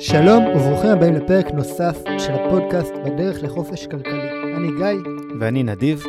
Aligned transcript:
שלום 0.00 0.44
וברוכים 0.44 0.90
הבאים 0.90 1.14
לפרק 1.14 1.50
נוסף 1.52 1.98
של 2.18 2.32
הפודקאסט 2.32 2.92
בדרך 3.04 3.42
לחופש 3.42 3.86
כלכלי. 3.86 4.30
אני 4.56 4.68
גיא. 4.78 5.10
ואני 5.40 5.62
נדיב. 5.62 6.04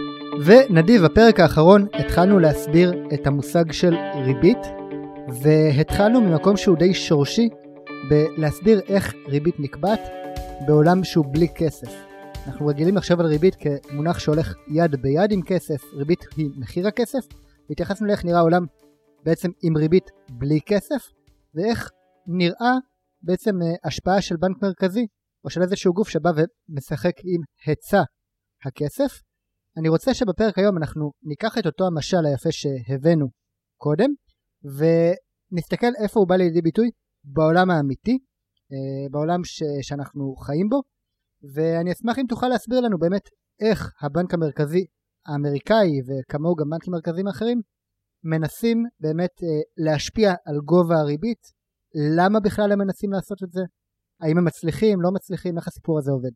ונדיב, 0.46 1.04
בפרק 1.04 1.40
האחרון 1.40 1.88
התחלנו 1.94 2.40
להסביר 2.40 2.94
את 3.14 3.28
המושג 3.28 3.72
של 3.72 3.96
ריבית, 4.26 4.58
והתחלנו 5.42 6.22
ממקום 6.22 6.58
שהוא 6.58 6.78
די 6.78 6.94
שורשי 6.94 7.50
בלהסביר 8.10 8.82
איך 8.88 9.14
ריבית 9.28 9.60
נקבעת 9.60 10.02
בעולם 10.68 11.04
שהוא 11.04 11.26
בלי 11.32 11.48
כסף. 11.56 11.92
אנחנו 12.48 12.68
רגילים 12.68 12.98
לחשוב 12.98 13.20
על 13.20 13.26
ריבית 13.26 13.56
כמונח 13.56 14.20
שהולך 14.20 14.54
יד 14.68 14.96
ביד 15.02 15.32
עם 15.32 15.42
כסף, 15.42 15.82
ריבית 15.94 16.26
היא 16.38 16.50
מחיר 16.58 16.88
הכסף, 16.88 17.28
והתייחסנו 17.70 18.08
לאיך 18.08 18.26
נראה 18.26 18.40
העולם 18.40 18.66
בעצם 19.24 19.50
עם 19.64 19.78
ריבית 19.78 20.12
בלי 20.30 20.60
כסף, 20.66 21.04
ואיך 21.54 21.92
נראה 22.28 22.74
בעצם 23.22 23.62
אה, 23.62 23.68
השפעה 23.84 24.22
של 24.22 24.36
בנק 24.38 24.62
מרכזי, 24.62 25.08
או 25.44 25.50
של 25.50 25.62
איזשהו 25.62 25.94
גוף 25.94 26.10
שבא 26.10 26.30
ומשחק 26.30 27.14
עם 27.24 27.42
היצע 27.66 28.02
הכסף. 28.66 29.22
אני 29.78 29.90
רוצה 29.90 30.14
שבפרק 30.14 30.58
היום 30.58 30.78
אנחנו 30.78 31.12
ניקח 31.24 31.58
את 31.58 31.66
אותו 31.66 31.88
המשל 31.88 32.26
היפה 32.26 32.52
שהבאנו 32.52 33.28
קודם, 33.78 34.10
ונסתכל 34.64 35.92
איפה 36.04 36.20
הוא 36.20 36.28
בא 36.28 36.36
לידי 36.36 36.62
ביטוי 36.62 36.90
בעולם 37.24 37.70
האמיתי, 37.72 38.18
אה, 38.72 39.10
בעולם 39.12 39.44
ש... 39.44 39.64
שאנחנו 39.82 40.36
חיים 40.36 40.70
בו, 40.70 40.82
ואני 41.54 41.92
אשמח 41.92 42.20
אם 42.20 42.26
תוכל 42.30 42.48
להסביר 42.48 42.80
לנו 42.80 42.98
באמת 42.98 43.30
איך 43.60 43.94
הבנק 44.02 44.34
המרכזי 44.34 44.86
האמריקאי 45.26 46.02
וכמוהו 46.08 46.56
גם 46.56 46.70
בנקים 46.70 46.94
מרכזיים 46.94 47.28
אחרים 47.28 47.62
מנסים 48.24 48.84
באמת 49.00 49.44
אה, 49.44 49.48
להשפיע 49.78 50.34
על 50.46 50.60
גובה 50.66 50.96
הריבית 50.96 51.52
למה 52.18 52.40
בכלל 52.40 52.72
הם 52.72 52.80
מנסים 52.80 53.14
לעשות 53.14 53.44
את 53.44 53.52
זה? 53.52 53.62
האם 54.22 54.38
הם 54.38 54.46
מצליחים, 54.46 55.02
לא 55.02 55.12
מצליחים, 55.12 55.58
איך 55.58 55.68
הסיפור 55.68 56.00
הזה 56.00 56.12
עובד? 56.12 56.30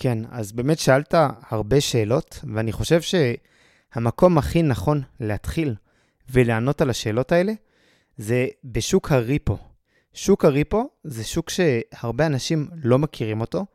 כן, 0.00 0.18
אז 0.30 0.52
באמת 0.52 0.78
שאלת 0.78 1.14
הרבה 1.50 1.80
שאלות, 1.80 2.40
ואני 2.54 2.72
חושב 2.72 3.00
שהמקום 3.00 4.38
הכי 4.38 4.62
נכון 4.62 5.02
להתחיל 5.20 5.74
ולענות 6.30 6.80
על 6.80 6.90
השאלות 6.90 7.32
האלה 7.32 7.52
זה 8.16 8.46
בשוק 8.64 9.12
הריפו. 9.12 9.58
שוק 10.12 10.44
הריפו 10.44 10.88
זה 11.04 11.24
שוק 11.24 11.50
שהרבה 11.50 12.26
אנשים 12.26 12.68
לא 12.82 12.98
מכירים 12.98 13.40
אותו, 13.40 13.66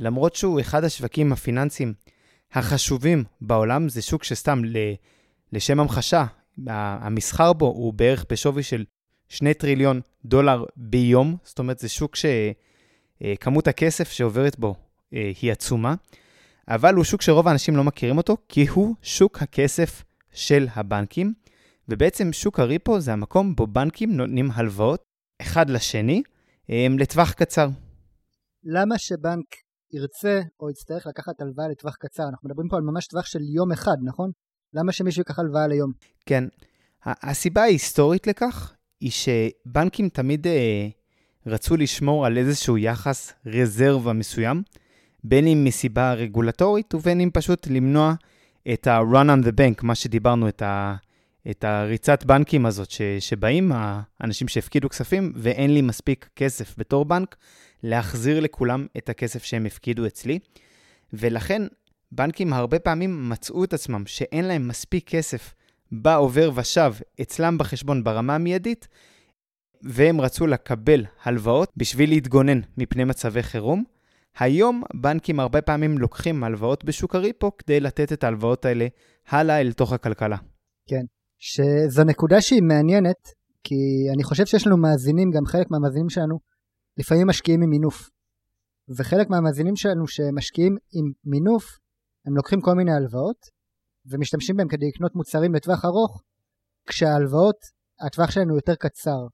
למרות 0.00 0.34
שהוא 0.34 0.60
אחד 0.60 0.84
השווקים 0.84 1.32
הפיננסיים 1.32 1.94
החשובים 2.52 3.24
בעולם, 3.40 3.88
זה 3.88 4.02
שוק 4.02 4.24
שסתם 4.24 4.62
לשם 5.52 5.80
המחשה, 5.80 6.24
המסחר 6.66 7.52
בו 7.52 7.66
הוא 7.66 7.92
בערך 7.92 8.24
בשווי 8.30 8.62
של 8.62 8.84
2 9.28 9.52
טריליון 9.52 10.00
דולר 10.24 10.64
ביום, 10.76 11.36
זאת 11.44 11.58
אומרת 11.58 11.78
זה 11.78 11.88
שוק 11.88 12.16
שכמות 12.16 13.68
הכסף 13.68 14.10
שעוברת 14.10 14.58
בו 14.58 14.74
אה, 15.14 15.32
היא 15.42 15.52
עצומה, 15.52 15.94
אבל 16.68 16.94
הוא 16.94 17.04
שוק 17.04 17.22
שרוב 17.22 17.48
האנשים 17.48 17.76
לא 17.76 17.84
מכירים 17.84 18.18
אותו, 18.18 18.36
כי 18.48 18.66
הוא 18.68 18.94
שוק 19.02 19.42
הכסף 19.42 20.04
של 20.32 20.66
הבנקים, 20.74 21.32
ובעצם 21.88 22.32
שוק 22.32 22.60
הריפו 22.60 23.00
זה 23.00 23.12
המקום 23.12 23.56
בו 23.56 23.66
בנקים 23.66 24.16
נותנים 24.16 24.50
הלוואות 24.54 25.02
אחד 25.42 25.70
לשני 25.70 26.22
אה, 26.70 26.86
לטווח 26.98 27.32
קצר. 27.32 27.68
למה 28.64 28.98
שבנק 28.98 29.46
ירצה 29.92 30.40
או 30.60 30.70
יצטרך 30.70 31.06
לקחת 31.06 31.40
הלוואה 31.40 31.68
לטווח 31.68 31.96
קצר? 31.96 32.22
אנחנו 32.22 32.48
מדברים 32.48 32.68
פה 32.68 32.76
על 32.76 32.82
ממש 32.82 33.06
טווח 33.06 33.26
של 33.26 33.42
יום 33.56 33.72
אחד, 33.72 33.96
נכון? 34.04 34.30
למה 34.74 34.92
שמישהו 34.92 35.20
ייקח 35.20 35.38
הלוואה 35.38 35.66
ליום? 35.66 35.92
כן. 36.26 36.44
הסיבה 37.06 37.62
ההיסטורית 37.62 38.26
לכך 38.26 38.72
היא 39.00 39.10
שבנקים 39.10 40.08
תמיד 40.08 40.46
אה, 40.46 40.88
רצו 41.46 41.76
לשמור 41.76 42.26
על 42.26 42.38
איזשהו 42.38 42.78
יחס 42.78 43.32
רזרבה 43.46 44.12
מסוים, 44.12 44.62
בין 45.24 45.46
אם 45.46 45.64
מסיבה 45.64 46.12
רגולטורית 46.12 46.94
ובין 46.94 47.20
אם 47.20 47.30
פשוט 47.32 47.66
למנוע 47.66 48.14
את 48.72 48.86
ה-run 48.86 49.26
on 49.26 49.46
the 49.46 49.50
bank, 49.50 49.82
מה 49.82 49.94
שדיברנו, 49.94 50.48
את, 50.48 50.62
ה, 50.62 50.96
את 51.50 51.64
הריצת 51.64 52.24
בנקים 52.24 52.66
הזאת, 52.66 52.90
ש, 52.90 53.02
שבאים 53.20 53.72
האנשים 53.74 54.48
שהפקידו 54.48 54.88
כספים 54.88 55.32
ואין 55.36 55.74
לי 55.74 55.82
מספיק 55.82 56.28
כסף 56.36 56.74
בתור 56.78 57.04
בנק, 57.04 57.36
להחזיר 57.82 58.40
לכולם 58.40 58.86
את 58.96 59.08
הכסף 59.08 59.44
שהם 59.44 59.66
הפקידו 59.66 60.06
אצלי. 60.06 60.38
ולכן 61.12 61.62
בנקים 62.12 62.52
הרבה 62.52 62.78
פעמים 62.78 63.28
מצאו 63.28 63.64
את 63.64 63.72
עצמם 63.72 64.06
שאין 64.06 64.44
להם 64.44 64.68
מספיק 64.68 65.08
כסף 65.08 65.54
בעובר 65.92 66.50
ושב 66.54 66.92
אצלם 67.20 67.58
בחשבון 67.58 68.04
ברמה 68.04 68.34
המיידית, 68.34 68.88
והם 69.82 70.20
רצו 70.20 70.46
לקבל 70.46 71.04
הלוואות 71.22 71.72
בשביל 71.76 72.10
להתגונן 72.10 72.60
מפני 72.78 73.04
מצבי 73.04 73.42
חירום. 73.42 73.84
היום 74.38 74.82
בנקים 74.94 75.40
הרבה 75.40 75.62
פעמים 75.62 75.98
לוקחים 75.98 76.44
הלוואות 76.44 76.84
בשוק 76.84 77.14
הריפו 77.14 77.56
כדי 77.56 77.80
לתת 77.80 78.12
את 78.12 78.24
ההלוואות 78.24 78.64
האלה 78.64 78.86
הלאה 79.28 79.60
אל 79.60 79.72
תוך 79.72 79.92
הכלכלה. 79.92 80.36
כן, 80.88 81.04
שזו 81.38 82.04
נקודה 82.04 82.40
שהיא 82.40 82.62
מעניינת, 82.62 83.28
כי 83.64 83.74
אני 84.14 84.24
חושב 84.24 84.46
שיש 84.46 84.66
לנו 84.66 84.76
מאזינים, 84.76 85.30
גם 85.30 85.46
חלק 85.46 85.66
מהמאזינים 85.70 86.08
שלנו, 86.08 86.38
לפעמים 86.98 87.26
משקיעים 87.26 87.62
עם 87.62 87.70
מינוף. 87.70 88.10
וחלק 88.98 89.30
מהמאזינים 89.30 89.76
שלנו 89.76 90.06
שמשקיעים 90.06 90.76
עם 90.92 91.12
מינוף, 91.24 91.78
הם 92.26 92.36
לוקחים 92.36 92.60
כל 92.60 92.74
מיני 92.74 92.92
הלוואות, 92.92 93.46
ומשתמשים 94.06 94.56
בהם 94.56 94.68
כדי 94.68 94.86
לקנות 94.88 95.14
מוצרים 95.14 95.54
לטווח 95.54 95.84
ארוך, 95.84 96.22
כשההלוואות, 96.88 97.56
הטווח 98.00 98.30
שלנו 98.30 98.54
יותר 98.54 98.74
קצר. 98.74 99.26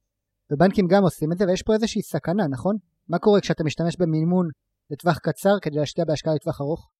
ובנקים 0.52 0.86
גם 0.86 1.02
עושים 1.02 1.32
את 1.32 1.38
זה, 1.38 1.44
ויש 1.46 1.62
פה 1.62 1.74
איזושהי 1.74 2.02
סכנה, 2.02 2.48
נכון? 2.48 2.76
מה 3.08 3.18
קורה 3.18 3.40
כשאתה 3.40 3.64
משתמש 3.64 3.96
במימון 3.98 4.46
לטווח 4.90 5.18
קצר 5.18 5.50
כדי 5.62 5.76
להשקיע 5.76 6.04
בהשקעה 6.04 6.34
לטווח 6.34 6.60
ארוך? 6.60 6.90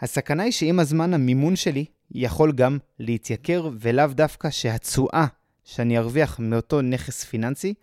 הסכנה 0.00 0.42
היא 0.42 0.52
שעם 0.52 0.80
הזמן 0.80 1.14
המימון 1.14 1.56
שלי 1.56 1.84
יכול 2.10 2.52
גם 2.52 2.78
להתייקר, 2.98 3.70
ולאו 3.80 4.06
דווקא 4.06 4.50
שהתשואה 4.50 5.26
שאני 5.64 5.98
ארוויח 5.98 6.40
מאותו 6.40 6.82
נכס 6.82 7.24
פיננסי 7.24 7.74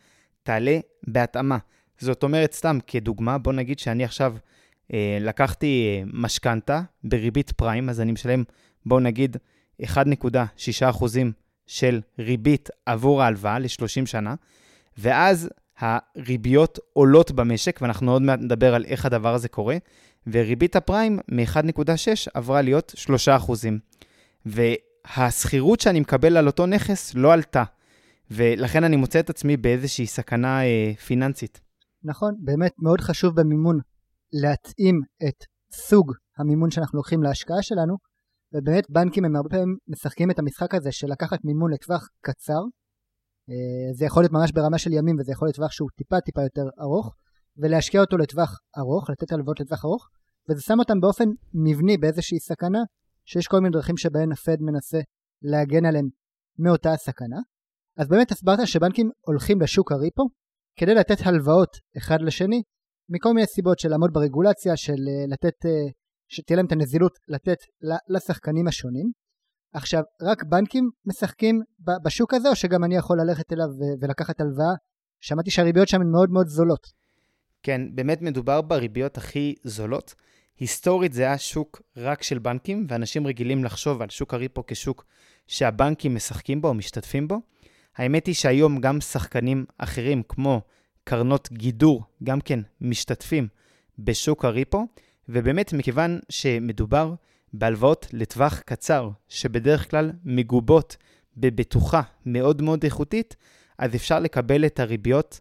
תעלה 0.43 0.79
בהתאמה. 1.07 1.57
זאת 1.99 2.23
אומרת, 2.23 2.53
סתם 2.53 2.77
כדוגמה, 2.87 3.37
בוא 3.37 3.53
נגיד 3.53 3.79
שאני 3.79 4.03
עכשיו 4.03 4.35
לקחתי 5.19 5.97
אה, 5.97 6.03
משכנתה 6.13 6.81
בריבית 7.03 7.51
פריים, 7.51 7.89
אז 7.89 8.01
אני 8.01 8.11
משלם 8.11 8.43
בואו 8.85 8.99
נגיד 8.99 9.37
1.6% 9.81 11.05
של 11.67 12.01
ריבית 12.19 12.69
עבור 12.85 13.23
ההלוואה 13.23 13.59
ל-30 13.59 14.05
שנה, 14.05 14.35
ואז 14.97 15.49
הריביות 15.79 16.79
עולות 16.93 17.31
במשק, 17.31 17.79
ואנחנו 17.81 18.11
עוד 18.11 18.21
מעט 18.21 18.39
נדבר 18.39 18.75
על 18.75 18.85
איך 18.85 19.05
הדבר 19.05 19.33
הזה 19.33 19.49
קורה, 19.49 19.77
וריבית 20.27 20.75
הפריים 20.75 21.19
מ-1.6 21.31 22.29
עברה 22.33 22.61
להיות 22.61 22.95
3%. 23.45 23.51
והשכירות 24.45 25.79
שאני 25.79 25.99
מקבל 25.99 26.37
על 26.37 26.47
אותו 26.47 26.65
נכס 26.65 27.15
לא 27.15 27.33
עלתה, 27.33 27.63
ולכן 28.31 28.83
אני 28.83 28.95
מוצא 28.95 29.19
את 29.19 29.29
עצמי 29.29 29.57
באיזושהי 29.57 30.07
סכנה 30.07 30.63
אה, 30.63 30.91
פיננסית. 31.05 31.59
נכון, 32.03 32.35
באמת 32.39 32.71
מאוד 32.79 33.01
חשוב 33.01 33.41
במימון 33.41 33.79
להתאים 34.33 34.95
את 35.27 35.43
סוג 35.71 36.13
המימון 36.37 36.71
שאנחנו 36.71 36.97
לוקחים 36.97 37.23
להשקעה 37.23 37.61
שלנו 37.61 37.95
ובאמת 38.53 38.89
בנקים 38.89 39.25
הם 39.25 39.35
הרבה 39.35 39.49
פעמים 39.49 39.77
משחקים 39.87 40.31
את 40.31 40.39
המשחק 40.39 40.75
הזה 40.75 40.91
של 40.91 41.07
לקחת 41.07 41.39
מימון 41.43 41.73
לטווח 41.73 42.07
קצר. 42.21 42.61
אה, 43.49 43.93
זה 43.93 44.05
יכול 44.05 44.23
להיות 44.23 44.33
ממש 44.33 44.51
ברמה 44.51 44.77
של 44.77 44.93
ימים 44.93 45.15
וזה 45.19 45.31
יכול 45.31 45.47
להיות 45.47 45.55
טווח 45.55 45.71
שהוא 45.71 45.89
טיפה 45.95 46.21
טיפה 46.21 46.41
יותר 46.41 46.65
ארוך, 46.81 47.15
ולהשקיע 47.57 48.01
אותו 48.01 48.17
לטווח 48.17 48.59
ארוך, 48.77 49.09
לתת 49.09 49.31
הלוואות 49.31 49.59
לטווח 49.59 49.85
ארוך, 49.85 50.07
וזה 50.49 50.61
שם 50.61 50.79
אותם 50.79 50.99
באופן 50.99 51.25
מבני 51.53 51.97
באיזושהי 51.97 52.39
סכנה, 52.39 52.79
שיש 53.25 53.47
כל 53.47 53.59
מיני 53.59 53.73
דרכים 53.73 53.97
שבהן 53.97 54.31
הפד 54.31 54.57
מנסה 54.61 54.99
להגן 55.41 55.85
עליהם 55.85 56.07
מאותה 56.59 56.93
הסכנה. 56.93 57.37
אז 57.97 58.07
באמת 58.07 58.31
הסברת 58.31 58.67
שבנקים 58.67 59.09
הולכים 59.27 59.61
לשוק 59.61 59.91
הריפו 59.91 60.23
כדי 60.79 60.95
לתת 60.95 61.17
הלוואות 61.25 61.77
אחד 61.97 62.21
לשני 62.21 62.61
מכל 63.09 63.33
מיני 63.33 63.47
סיבות 63.47 63.79
של 63.79 63.89
לעמוד 63.89 64.13
ברגולציה, 64.13 64.77
של 64.77 64.91
אה, 64.93 65.25
לתת 65.27 65.65
אה, 65.65 65.71
שתהיה 66.27 66.57
להם 66.57 66.65
את 66.65 66.71
הנזילות 66.71 67.11
לתת 67.27 67.57
לשחקנים 68.09 68.67
השונים. 68.67 69.11
עכשיו, 69.73 70.03
רק 70.21 70.43
בנקים 70.43 70.89
משחקים 71.05 71.61
בשוק 72.05 72.33
הזה, 72.33 72.49
או 72.49 72.55
שגם 72.55 72.83
אני 72.83 72.95
יכול 72.95 73.17
ללכת 73.21 73.53
אליו 73.53 73.67
ולקחת 74.01 74.41
הלוואה? 74.41 74.73
שמעתי 75.21 75.51
שהריביות 75.51 75.87
שם 75.87 76.01
הן 76.01 76.11
מאוד 76.11 76.29
מאוד 76.29 76.47
זולות. 76.47 76.87
כן, 77.63 77.81
באמת 77.95 78.21
מדובר 78.21 78.61
בריביות 78.61 79.17
הכי 79.17 79.55
זולות. 79.63 80.15
היסטורית 80.59 81.13
זה 81.13 81.21
היה 81.21 81.37
שוק 81.37 81.81
רק 81.97 82.23
של 82.23 82.39
בנקים, 82.39 82.85
ואנשים 82.89 83.27
רגילים 83.27 83.63
לחשוב 83.63 84.01
על 84.01 84.09
שוק 84.09 84.33
הריפו 84.33 84.63
כשוק 84.67 85.05
שהבנקים 85.47 86.15
משחקים 86.15 86.61
בו 86.61 86.67
או 86.67 86.73
משתתפים 86.73 87.27
בו. 87.27 87.37
האמת 87.95 88.25
היא 88.25 88.35
שהיום 88.35 88.79
גם 88.79 89.01
שחקנים 89.01 89.65
אחרים, 89.77 90.23
כמו 90.29 90.61
קרנות 91.07 91.49
גידור, 91.51 92.03
גם 92.23 92.41
כן 92.41 92.59
משתתפים 92.81 93.47
בשוק 93.99 94.45
הריפו, 94.45 94.87
ובאמת, 95.29 95.73
מכיוון 95.73 96.19
שמדובר 96.29 97.13
בהלוואות 97.53 98.07
לטווח 98.13 98.59
קצר, 98.59 99.09
שבדרך 99.29 99.91
כלל 99.91 100.11
מגובות 100.23 100.97
בבטוחה 101.37 102.01
מאוד 102.25 102.61
מאוד 102.61 102.83
איכותית, 102.83 103.35
אז 103.77 103.95
אפשר 103.95 104.19
לקבל 104.19 104.65
את 104.65 104.79
הריביות 104.79 105.39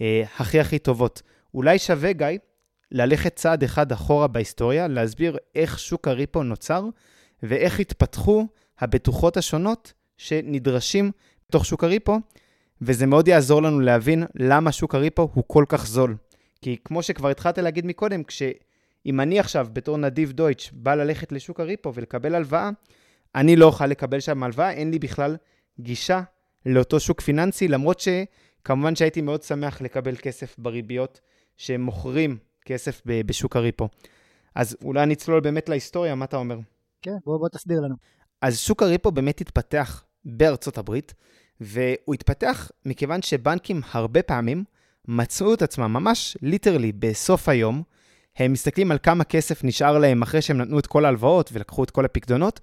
אה, 0.00 0.22
הכי 0.38 0.60
הכי 0.60 0.78
טובות. 0.78 1.22
אולי 1.54 1.78
שווה, 1.78 2.12
גיא, 2.12 2.38
ללכת 2.92 3.36
צעד 3.36 3.62
אחד 3.62 3.92
אחורה 3.92 4.26
בהיסטוריה, 4.26 4.88
להסביר 4.88 5.36
איך 5.54 5.78
שוק 5.78 6.08
הריפו 6.08 6.42
נוצר 6.42 6.84
ואיך 7.42 7.80
התפתחו 7.80 8.46
הבטוחות 8.78 9.36
השונות 9.36 9.92
שנדרשים 10.16 11.10
בתוך 11.48 11.66
שוק 11.66 11.84
הריפו, 11.84 12.18
וזה 12.80 13.06
מאוד 13.06 13.28
יעזור 13.28 13.62
לנו 13.62 13.80
להבין 13.80 14.24
למה 14.34 14.72
שוק 14.72 14.94
הריפו 14.94 15.28
הוא 15.34 15.44
כל 15.46 15.64
כך 15.68 15.86
זול. 15.86 16.16
כי 16.62 16.76
כמו 16.84 17.02
שכבר 17.02 17.28
התחלת 17.28 17.58
להגיד 17.58 17.86
מקודם, 17.86 18.24
כשאם 18.24 19.20
אני 19.20 19.40
עכשיו 19.40 19.66
בתור 19.72 19.96
נדיב 19.96 20.32
דויטש 20.32 20.70
בא 20.72 20.94
ללכת 20.94 21.32
לשוק 21.32 21.60
הריפו 21.60 21.94
ולקבל 21.94 22.34
הלוואה, 22.34 22.70
אני 23.34 23.56
לא 23.56 23.66
אוכל 23.66 23.86
לקבל 23.86 24.20
שם 24.20 24.42
הלוואה, 24.42 24.70
אין 24.70 24.90
לי 24.90 24.98
בכלל 24.98 25.36
גישה 25.80 26.22
לאותו 26.66 27.00
שוק 27.00 27.20
פיננסי, 27.20 27.68
למרות 27.68 28.00
שכמובן 28.00 28.96
שהייתי 28.96 29.20
מאוד 29.20 29.42
שמח 29.42 29.80
לקבל 29.80 30.16
כסף 30.16 30.54
בריביות 30.58 31.20
שמוכרים 31.56 32.38
כסף 32.64 33.02
בשוק 33.06 33.56
הריפו. 33.56 33.88
אז 34.54 34.76
אולי 34.84 35.06
נצלול 35.06 35.40
באמת 35.40 35.68
להיסטוריה, 35.68 36.14
מה 36.14 36.24
אתה 36.24 36.36
אומר? 36.36 36.58
כן, 37.02 37.16
בוא, 37.24 37.38
בוא 37.38 37.48
תסביר 37.48 37.80
לנו. 37.80 37.94
אז 38.42 38.58
שוק 38.58 38.82
הריפו 38.82 39.10
באמת 39.10 39.40
התפתח 39.40 40.04
בארצות 40.24 40.78
הברית, 40.78 41.14
והוא 41.60 42.14
התפתח 42.14 42.70
מכיוון 42.84 43.22
שבנקים 43.22 43.80
הרבה 43.92 44.22
פעמים 44.22 44.64
מצאו 45.08 45.54
את 45.54 45.62
עצמם 45.62 45.92
ממש 45.92 46.36
ליטרלי 46.42 46.92
בסוף 46.92 47.48
היום, 47.48 47.82
הם 48.36 48.52
מסתכלים 48.52 48.90
על 48.90 48.98
כמה 49.02 49.24
כסף 49.24 49.64
נשאר 49.64 49.98
להם 49.98 50.22
אחרי 50.22 50.42
שהם 50.42 50.58
נתנו 50.58 50.78
את 50.78 50.86
כל 50.86 51.04
ההלוואות 51.04 51.50
ולקחו 51.52 51.84
את 51.84 51.90
כל 51.90 52.04
הפקדונות, 52.04 52.60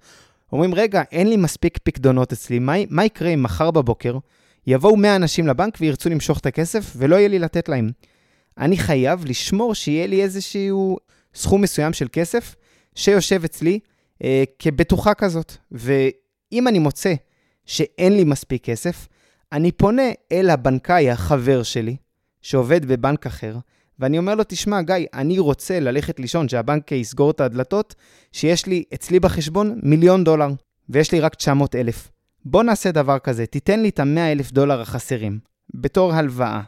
אומרים, 0.52 0.74
רגע, 0.74 1.02
אין 1.12 1.28
לי 1.28 1.36
מספיק 1.36 1.78
פקדונות 1.82 2.32
אצלי, 2.32 2.58
מה, 2.58 2.72
מה 2.90 3.04
יקרה 3.04 3.28
אם 3.28 3.42
מחר 3.42 3.70
בבוקר 3.70 4.18
יבואו 4.66 4.96
100 4.96 5.16
אנשים 5.16 5.46
לבנק 5.46 5.78
וירצו 5.80 6.08
למשוך 6.08 6.38
את 6.38 6.46
הכסף 6.46 6.92
ולא 6.96 7.16
יהיה 7.16 7.28
לי 7.28 7.38
לתת 7.38 7.68
להם? 7.68 7.90
אני 8.58 8.76
חייב 8.76 9.24
לשמור 9.24 9.74
שיהיה 9.74 10.06
לי 10.06 10.22
איזשהו 10.22 10.98
סכום 11.34 11.60
מסוים 11.60 11.92
של 11.92 12.06
כסף 12.12 12.54
שיושב 12.94 13.44
אצלי 13.44 13.78
אה, 14.24 14.44
כבטוחה 14.58 15.14
כזאת. 15.14 15.52
ואם 15.72 16.68
אני 16.68 16.78
מוצא 16.78 17.14
שאין 17.66 18.16
לי 18.16 18.24
מספיק 18.24 18.64
כסף, 18.64 19.08
אני 19.52 19.72
פונה 19.72 20.02
אל 20.32 20.50
הבנקאי 20.50 21.10
החבר 21.10 21.62
שלי, 21.62 21.96
שעובד 22.42 22.86
בבנק 22.86 23.26
אחר, 23.26 23.56
ואני 23.98 24.18
אומר 24.18 24.34
לו, 24.34 24.44
תשמע, 24.48 24.82
גיא, 24.82 25.06
אני 25.14 25.38
רוצה 25.38 25.80
ללכת 25.80 26.20
לישון, 26.20 26.48
שהבנק 26.48 26.92
יסגור 26.92 27.30
את 27.30 27.40
הדלתות, 27.40 27.94
שיש 28.32 28.66
לי 28.66 28.84
אצלי 28.94 29.20
בחשבון 29.20 29.80
מיליון 29.82 30.24
דולר, 30.24 30.48
ויש 30.88 31.12
לי 31.12 31.20
רק 31.20 31.34
900 31.34 31.74
אלף. 31.74 32.10
בוא 32.44 32.62
נעשה 32.62 32.92
דבר 32.92 33.18
כזה, 33.18 33.46
תיתן 33.46 33.80
לי 33.80 33.88
את 33.88 34.00
ה-100 34.00 34.32
אלף 34.32 34.52
דולר 34.52 34.80
החסרים, 34.80 35.38
בתור 35.74 36.12
הלוואה. 36.14 36.60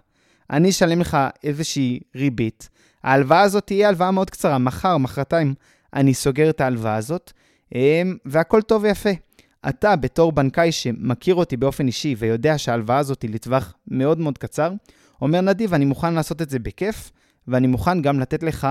אני 0.51 0.71
אשלם 0.71 1.01
לך 1.01 1.17
איזושהי 1.45 2.01
ריבית. 2.17 2.69
ההלוואה 3.05 3.41
הזאת 3.41 3.67
תהיה 3.67 3.89
הלוואה 3.89 4.11
מאוד 4.11 4.31
קצרה, 4.31 4.59
מחר, 4.59 4.99
מחרתיים, 4.99 5.55
אני 5.95 6.15
סוגר 6.15 6.51
את 6.51 6.61
ההלוואה 6.61 6.97
הזאת, 6.97 7.33
אמ, 7.75 8.17
והכל 8.25 8.63
טוב 8.63 8.83
ויפה. 8.83 9.11
אתה, 9.69 9.97
בתור 9.97 10.33
בנקאי 10.33 10.73
שמכיר 10.73 11.35
אותי 11.35 11.57
באופן 11.57 11.87
אישי 11.87 12.15
ויודע 12.19 12.59
שההלוואה 12.59 12.99
הזאת 12.99 13.23
היא 13.23 13.31
לטווח 13.31 13.75
מאוד 13.89 14.19
מאוד 14.19 14.39
קצר, 14.39 14.73
אומר 15.23 15.41
נדיב, 15.41 15.75
אני 15.75 15.85
מוכן 15.85 16.15
לעשות 16.15 16.43
את 16.43 16.51
זה 16.51 16.59
בכיף, 16.59 17.13
ואני 17.49 17.67
מוכן 17.67 18.03
גם 18.03 18.21
לתת 18.21 18.43
לך 18.43 18.69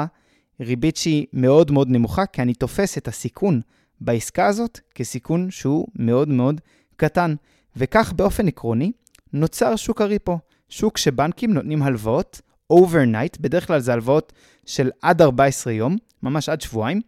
ריבית 0.59 0.97
שהיא 0.97 1.25
מאוד 1.33 1.71
מאוד 1.71 1.89
נמוכה, 1.89 2.25
כי 2.25 2.41
אני 2.41 2.53
תופס 2.53 2.97
את 2.97 3.07
הסיכון 3.07 3.61
בעסקה 4.01 4.45
הזאת 4.45 4.79
כסיכון 4.95 5.51
שהוא 5.51 5.87
מאוד 5.95 6.29
מאוד 6.29 6.61
קטן. 6.95 7.35
וכך 7.75 8.13
באופן 8.15 8.47
עקרוני 8.47 8.91
נוצר 9.33 9.75
שוק 9.75 10.01
הריפו, 10.01 10.39
שוק 10.69 10.97
שבנקים 10.97 11.53
נותנים 11.53 11.83
הלוואות 11.83 12.41
overnight, 12.73 13.39
בדרך 13.39 13.67
כלל 13.67 13.79
זה 13.79 13.93
הלוואות 13.93 14.33
של 14.65 14.91
עד 15.01 15.21
14 15.21 15.73
יום, 15.73 15.97
ממש 16.23 16.49
עד 16.49 16.61
שבועיים, 16.61 17.01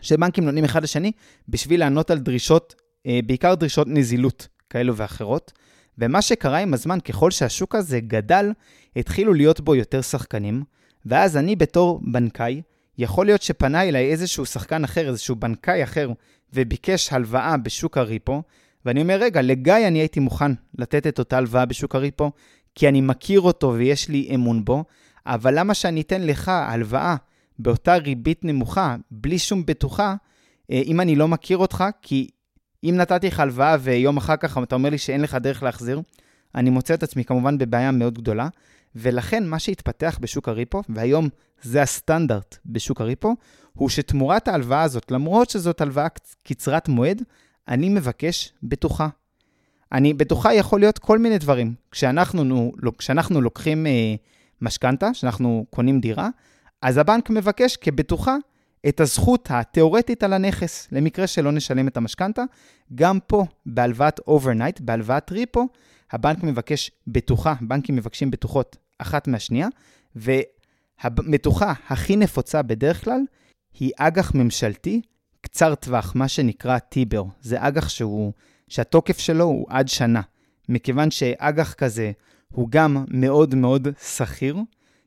שבנקים 0.00 0.44
נותנים 0.44 0.64
אחד 0.64 0.82
לשני 0.82 1.12
בשביל 1.48 1.80
לענות 1.80 2.10
על 2.10 2.18
דרישות, 2.18 2.74
בעיקר 3.26 3.54
דרישות 3.54 3.88
נזילות 3.88 4.48
כאלו 4.70 4.96
ואחרות. 4.96 5.52
ומה 5.98 6.22
שקרה 6.22 6.58
עם 6.58 6.74
הזמן, 6.74 7.00
ככל 7.00 7.30
שהשוק 7.30 7.74
הזה 7.74 8.00
גדל, 8.00 8.52
התחילו 8.96 9.34
להיות 9.34 9.60
בו 9.60 9.74
יותר 9.74 10.00
שחקנים, 10.00 10.62
ואז 11.06 11.36
אני 11.36 11.56
בתור 11.56 12.00
בנקאי, 12.04 12.62
יכול 12.98 13.26
להיות 13.26 13.42
שפנה 13.42 13.82
אליי 13.82 14.10
איזשהו 14.10 14.46
שחקן 14.46 14.84
אחר, 14.84 15.08
איזשהו 15.08 15.36
בנקאי 15.36 15.84
אחר, 15.84 16.10
וביקש 16.52 17.12
הלוואה 17.12 17.56
בשוק 17.56 17.98
הריפו, 17.98 18.42
ואני 18.84 19.02
אומר, 19.02 19.16
רגע, 19.20 19.42
לגיא 19.42 19.86
אני 19.88 19.98
הייתי 19.98 20.20
מוכן 20.20 20.52
לתת 20.78 21.06
את 21.06 21.18
אותה 21.18 21.36
הלוואה 21.36 21.64
בשוק 21.64 21.94
הריפו, 21.94 22.30
כי 22.74 22.88
אני 22.88 23.00
מכיר 23.00 23.40
אותו 23.40 23.74
ויש 23.74 24.08
לי 24.08 24.30
אמון 24.34 24.64
בו, 24.64 24.84
אבל 25.26 25.58
למה 25.58 25.74
שאני 25.74 26.00
אתן 26.00 26.22
לך 26.22 26.48
הלוואה 26.48 27.16
באותה 27.58 27.96
ריבית 27.96 28.44
נמוכה, 28.44 28.96
בלי 29.10 29.38
שום 29.38 29.66
בטוחה, 29.66 30.14
אה, 30.70 30.82
אם 30.84 31.00
אני 31.00 31.16
לא 31.16 31.28
מכיר 31.28 31.58
אותך? 31.58 31.84
כי 32.02 32.28
אם 32.84 32.94
נתתי 32.96 33.26
לך 33.26 33.40
הלוואה 33.40 33.76
ויום 33.80 34.16
אחר 34.16 34.36
כך 34.36 34.58
אתה 34.62 34.74
אומר 34.74 34.90
לי 34.90 34.98
שאין 34.98 35.20
לך 35.20 35.34
דרך 35.34 35.62
להחזיר, 35.62 36.02
אני 36.54 36.70
מוצא 36.70 36.94
את 36.94 37.02
עצמי 37.02 37.24
כמובן 37.24 37.58
בבעיה 37.58 37.90
מאוד 37.90 38.18
גדולה, 38.18 38.48
ולכן 38.96 39.46
מה 39.46 39.58
שהתפתח 39.58 40.18
בשוק 40.20 40.48
הריפו, 40.48 40.82
והיום 40.88 41.28
זה 41.62 41.82
הסטנדרט 41.82 42.58
בשוק 42.66 43.00
הריפו, 43.00 43.34
הוא 43.72 43.88
שתמורת 43.88 44.48
ההלוואה 44.48 44.82
הזאת, 44.82 45.10
למרות 45.10 45.50
שזאת 45.50 45.80
הלוואה 45.80 46.06
קצרת 46.42 46.88
מועד, 46.88 47.22
אני 47.68 47.88
מבקש 47.88 48.52
בטוחה. 48.62 49.08
אני, 49.92 50.14
בטוחה 50.14 50.54
יכול 50.54 50.80
להיות 50.80 50.98
כל 50.98 51.18
מיני 51.18 51.38
דברים. 51.38 51.74
כשאנחנו, 51.90 52.72
כשאנחנו 52.98 53.40
לוקחים 53.40 53.86
אה, 53.86 54.14
משכנתה, 54.60 55.08
כשאנחנו 55.12 55.66
קונים 55.70 56.00
דירה, 56.00 56.28
אז 56.82 56.98
הבנק 56.98 57.30
מבקש 57.30 57.76
כבטוחה 57.76 58.36
את 58.88 59.00
הזכות 59.00 59.48
התיאורטית 59.50 60.22
על 60.22 60.32
הנכס, 60.32 60.88
למקרה 60.92 61.26
שלא 61.26 61.52
נשלם 61.52 61.88
את 61.88 61.96
המשכנתה. 61.96 62.42
גם 62.94 63.18
פה, 63.26 63.44
בהלוואת 63.66 64.20
overnight, 64.26 64.80
בהלוואת 64.80 65.32
repo, 65.32 65.68
הבנק 66.12 66.42
מבקש 66.42 66.90
בטוחה, 67.06 67.54
בנקים 67.60 67.96
מבקשים 67.96 68.30
בטוחות 68.30 68.76
אחת 68.98 69.28
מהשנייה, 69.28 69.68
והבטוחה 70.16 71.72
הכי 71.88 72.16
נפוצה 72.16 72.62
בדרך 72.62 73.04
כלל 73.04 73.20
היא 73.78 73.90
אג"ח 73.98 74.34
ממשלתי 74.34 75.00
קצר 75.40 75.74
טווח, 75.74 76.12
מה 76.14 76.28
שנקרא 76.28 76.78
T-bill. 76.78 77.24
זה 77.40 77.56
אג"ח 77.60 77.88
שהוא, 77.88 78.32
שהתוקף 78.68 79.18
שלו 79.18 79.44
הוא 79.44 79.66
עד 79.68 79.88
שנה. 79.88 80.20
מכיוון 80.68 81.10
שאג"ח 81.10 81.72
כזה 81.72 82.12
הוא 82.52 82.68
גם 82.70 83.04
מאוד 83.08 83.54
מאוד 83.54 83.88
שכיר, 84.16 84.56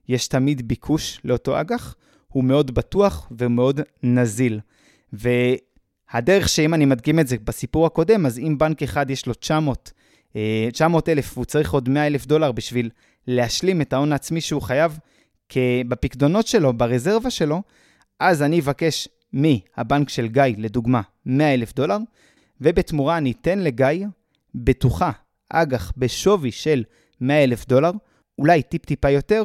יש 0.07 0.27
תמיד 0.27 0.67
ביקוש 0.67 1.19
לאותו 1.23 1.61
אג"ח, 1.61 1.95
הוא 2.33 2.43
מאוד 2.43 2.71
בטוח 2.71 3.31
ומאוד 3.37 3.81
נזיל. 4.03 4.59
והדרך 5.13 6.49
שאם 6.49 6.73
אני 6.73 6.85
מדגים 6.85 7.19
את 7.19 7.27
זה 7.27 7.35
בסיפור 7.43 7.85
הקודם, 7.85 8.25
אז 8.25 8.39
אם 8.39 8.57
בנק 8.57 8.83
אחד 8.83 9.09
יש 9.09 9.25
לו 9.25 9.33
900, 9.33 9.91
900 10.71 11.09
אה, 11.09 11.13
אלף 11.13 11.33
והוא 11.33 11.45
צריך 11.45 11.73
עוד 11.73 11.89
100 11.89 12.07
אלף 12.07 12.25
דולר 12.25 12.51
בשביל 12.51 12.89
להשלים 13.27 13.81
את 13.81 13.93
ההון 13.93 14.11
העצמי 14.11 14.41
שהוא 14.41 14.61
חייב 14.61 14.99
בפקדונות 15.87 16.47
שלו, 16.47 16.73
ברזרבה 16.73 17.29
שלו, 17.29 17.61
אז 18.19 18.41
אני 18.41 18.59
אבקש 18.59 19.07
מהבנק 19.33 20.09
של 20.09 20.27
גיא, 20.27 20.43
לדוגמה, 20.57 21.01
100 21.25 21.53
אלף 21.53 21.73
דולר, 21.73 21.97
ובתמורה 22.61 23.17
אני 23.17 23.31
אתן 23.31 23.59
לגיא 23.59 24.05
בטוחה, 24.55 25.11
אג"ח 25.49 25.93
בשווי 25.97 26.51
של 26.51 26.83
100 27.21 27.43
אלף 27.43 27.67
דולר, 27.67 27.91
אולי 28.37 28.63
טיפ-טיפה 28.63 29.09
יותר, 29.09 29.43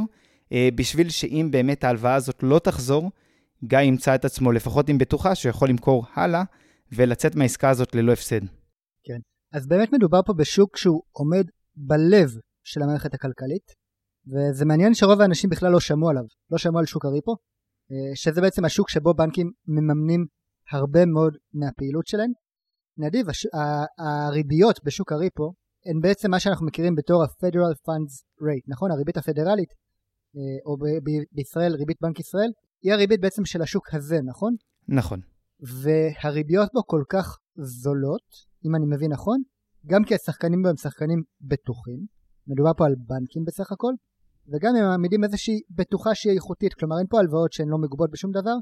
בשביל 0.74 1.10
שאם 1.10 1.48
באמת 1.50 1.84
ההלוואה 1.84 2.14
הזאת 2.14 2.42
לא 2.42 2.58
תחזור, 2.58 3.10
גיא 3.64 3.78
ימצא 3.78 4.14
את 4.14 4.24
עצמו 4.24 4.52
לפחות 4.52 4.88
עם 4.88 4.98
בטוחה 4.98 5.34
שיכול 5.34 5.68
למכור 5.68 6.06
הלאה 6.14 6.42
ולצאת 6.92 7.34
מהעסקה 7.34 7.70
הזאת 7.70 7.94
ללא 7.94 8.12
הפסד. 8.12 8.40
כן, 9.04 9.18
אז 9.52 9.66
באמת 9.66 9.92
מדובר 9.92 10.20
פה 10.26 10.32
בשוק 10.32 10.76
שהוא 10.76 11.02
עומד 11.12 11.44
בלב 11.76 12.28
של 12.64 12.82
המערכת 12.82 13.14
הכלכלית, 13.14 13.66
וזה 14.26 14.64
מעניין 14.64 14.94
שרוב 14.94 15.20
האנשים 15.20 15.50
בכלל 15.50 15.72
לא 15.72 15.80
שמעו 15.80 16.10
עליו, 16.10 16.24
לא 16.50 16.58
שמעו 16.58 16.78
על 16.78 16.86
שוק 16.86 17.04
הריפו, 17.04 17.32
אה, 17.92 18.16
שזה 18.16 18.40
בעצם 18.40 18.64
השוק 18.64 18.90
שבו 18.90 19.14
בנקים 19.14 19.50
מממנים 19.66 20.26
הרבה 20.70 21.06
מאוד 21.06 21.36
מהפעילות 21.54 22.06
שלהם. 22.06 22.30
נדיב, 22.98 23.28
הש... 23.28 23.46
הריביות 23.98 24.84
בשוק 24.84 25.12
הריפו 25.12 25.52
הן 25.86 26.00
בעצם 26.00 26.30
מה 26.30 26.40
שאנחנו 26.40 26.66
מכירים 26.66 26.94
בתור 26.94 27.22
ה-Federal 27.22 27.74
Funds 27.86 28.14
Rate, 28.42 28.66
נכון? 28.68 28.90
הריבית 28.90 29.16
הפדרלית 29.16 29.68
אה, 29.70 29.76
או 30.66 30.76
בישראל 31.32 31.74
ריבית 31.74 31.96
בנק 32.00 32.20
ישראל, 32.20 32.50
היא 32.82 32.92
הריבית 32.92 33.20
בעצם 33.20 33.44
של 33.44 33.62
השוק 33.62 33.94
הזה, 33.94 34.18
נכון? 34.24 34.54
נכון. 34.88 35.20
והריביות 35.60 36.68
בו 36.74 36.80
כל 36.86 37.02
כך 37.08 37.38
זולות, 37.56 38.28
אם 38.66 38.74
אני 38.74 38.86
מבין 38.86 39.12
נכון, 39.12 39.42
גם 39.86 40.04
כי 40.04 40.14
השחקנים 40.14 40.62
בו 40.62 40.68
הם 40.68 40.76
שחקנים 40.76 41.22
בטוחים, 41.40 42.06
מדובר 42.46 42.72
פה 42.76 42.86
על 42.86 42.94
בנקים 42.98 43.44
בסך 43.46 43.72
הכל, 43.72 43.92
וגם 44.48 44.76
הם 44.76 44.84
מעמידים 44.84 45.24
איזושהי 45.24 45.60
בטוחה 45.70 46.14
שהיא 46.14 46.34
איכותית, 46.34 46.74
כלומר 46.74 46.98
אין 46.98 47.06
פה 47.10 47.18
הלוואות 47.18 47.52
שהן 47.52 47.68
לא 47.68 47.78
מגובות 47.78 48.10
בשום 48.10 48.30
דבר, 48.30 48.56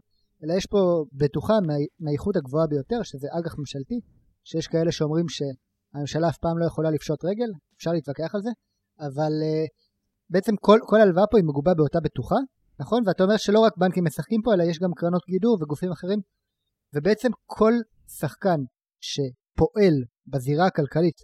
אלא 0.45 0.53
יש 0.55 0.67
פה 0.67 1.05
בטוחה 1.13 1.55
מה, 1.67 1.75
מהאיכות 2.01 2.37
הגבוהה 2.37 2.67
ביותר, 2.67 3.03
שזה 3.03 3.29
אג"ח 3.39 3.55
ממשלתי, 3.59 4.01
שיש 4.45 4.67
כאלה 4.67 4.93
שאומרים 4.93 5.27
שהממשלה 5.29 6.29
אף 6.29 6.39
פעם 6.39 6.59
לא 6.59 6.67
יכולה 6.67 6.91
לפשוט 6.91 7.25
רגל, 7.25 7.51
אפשר 7.77 7.93
להתווכח 7.93 8.35
על 8.35 8.43
זה, 8.43 8.51
אבל 9.01 9.33
uh, 9.43 9.69
בעצם 10.33 10.53
כל, 10.61 10.79
כל 10.83 11.01
הלוואה 11.01 11.27
פה 11.31 11.39
היא 11.39 11.45
מגובה 11.45 11.75
באותה 11.75 11.99
בטוחה, 12.05 12.37
נכון? 12.81 13.03
ואתה 13.07 13.23
אומר 13.23 13.37
שלא 13.37 13.61
רק 13.61 13.73
בנקים 13.77 14.05
משחקים 14.05 14.41
פה, 14.45 14.55
אלא 14.55 14.63
יש 14.63 14.79
גם 14.79 14.91
קרנות 14.97 15.23
גידור 15.29 15.59
וגופים 15.63 15.93
אחרים, 15.93 16.19
ובעצם 16.95 17.29
כל 17.47 17.73
שחקן 18.19 18.61
שפועל 19.01 19.95
בזירה 20.27 20.67
הכלכלית 20.67 21.19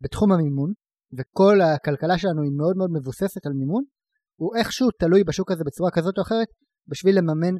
בתחום 0.00 0.32
המימון, 0.32 0.72
וכל 1.18 1.60
הכלכלה 1.60 2.18
שלנו 2.18 2.42
היא 2.42 2.52
מאוד 2.56 2.76
מאוד 2.76 2.90
מבוססת 2.92 3.46
על 3.46 3.52
מימון, 3.52 3.82
הוא 4.36 4.56
איכשהו 4.56 4.88
תלוי 4.98 5.24
בשוק 5.24 5.50
הזה 5.50 5.64
בצורה 5.66 5.90
כזאת 5.90 6.18
או 6.18 6.22
אחרת, 6.22 6.48
בשביל 6.88 7.18
לממן 7.18 7.54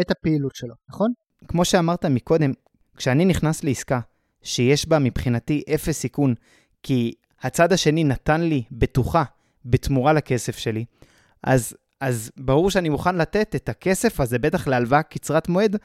את 0.00 0.10
הפעילות 0.10 0.54
שלו, 0.54 0.74
נכון? 0.88 1.10
כמו 1.48 1.64
שאמרת 1.64 2.04
מקודם, 2.04 2.50
כשאני 2.96 3.24
נכנס 3.24 3.64
לעסקה 3.64 4.00
שיש 4.42 4.88
בה 4.88 4.98
מבחינתי 4.98 5.62
אפס 5.74 5.98
סיכון, 5.98 6.34
כי 6.82 7.12
הצד 7.40 7.72
השני 7.72 8.04
נתן 8.04 8.40
לי 8.40 8.64
בטוחה 8.70 9.24
בתמורה 9.64 10.12
לכסף 10.12 10.58
שלי, 10.58 10.84
אז, 11.42 11.76
אז 12.00 12.30
ברור 12.36 12.70
שאני 12.70 12.88
מוכן 12.88 13.16
לתת 13.16 13.54
את 13.54 13.68
הכסף 13.68 14.20
הזה, 14.20 14.38
בטח 14.38 14.68
להלוואה 14.68 15.02
קצרת 15.02 15.48
מועד, 15.48 15.76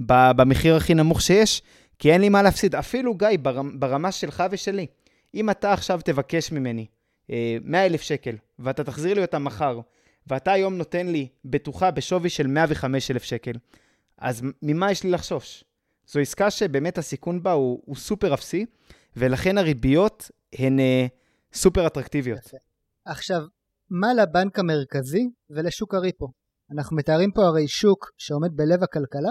במחיר 0.00 0.76
הכי 0.76 0.94
נמוך 0.94 1.22
שיש, 1.22 1.62
כי 1.98 2.12
אין 2.12 2.20
לי 2.20 2.28
מה 2.28 2.42
להפסיד. 2.42 2.74
אפילו, 2.74 3.14
גיא, 3.14 3.28
ברמה 3.74 4.12
שלך 4.12 4.44
ושלי, 4.50 4.86
אם 5.34 5.50
אתה 5.50 5.72
עכשיו 5.72 6.00
תבקש 6.04 6.52
ממני 6.52 6.86
100 7.28 7.92
אה, 7.92 7.98
שקל, 7.98 8.36
ואתה 8.58 8.84
תחזיר 8.84 9.14
לי 9.14 9.22
אותם 9.22 9.44
מחר, 9.44 9.80
ואתה 10.26 10.52
היום 10.52 10.76
נותן 10.76 11.06
לי 11.06 11.28
בטוחה 11.44 11.90
בשווי 11.90 12.30
של 12.30 12.46
105 12.46 13.10
אלף 13.10 13.22
שקל, 13.22 13.52
אז 14.18 14.42
ממה 14.62 14.90
יש 14.92 15.04
לי 15.04 15.10
לחשוש? 15.10 15.64
זו 16.06 16.20
עסקה 16.20 16.50
שבאמת 16.50 16.98
הסיכון 16.98 17.42
בה 17.42 17.52
הוא, 17.52 17.82
הוא 17.84 17.96
סופר 17.96 18.34
אפסי, 18.34 18.66
ולכן 19.16 19.58
הריביות 19.58 20.30
הן 20.52 20.78
uh, 20.78 20.82
סופר 21.56 21.86
אטרקטיביות. 21.86 22.38
יפה. 22.38 22.56
עכשיו, 23.04 23.42
מה 23.90 24.14
לבנק 24.14 24.58
המרכזי 24.58 25.30
ולשוק 25.50 25.94
הריפו? 25.94 26.32
אנחנו 26.74 26.96
מתארים 26.96 27.32
פה 27.32 27.42
הרי 27.42 27.68
שוק 27.68 28.10
שעומד 28.18 28.50
בלב 28.56 28.82
הכלכלה, 28.82 29.30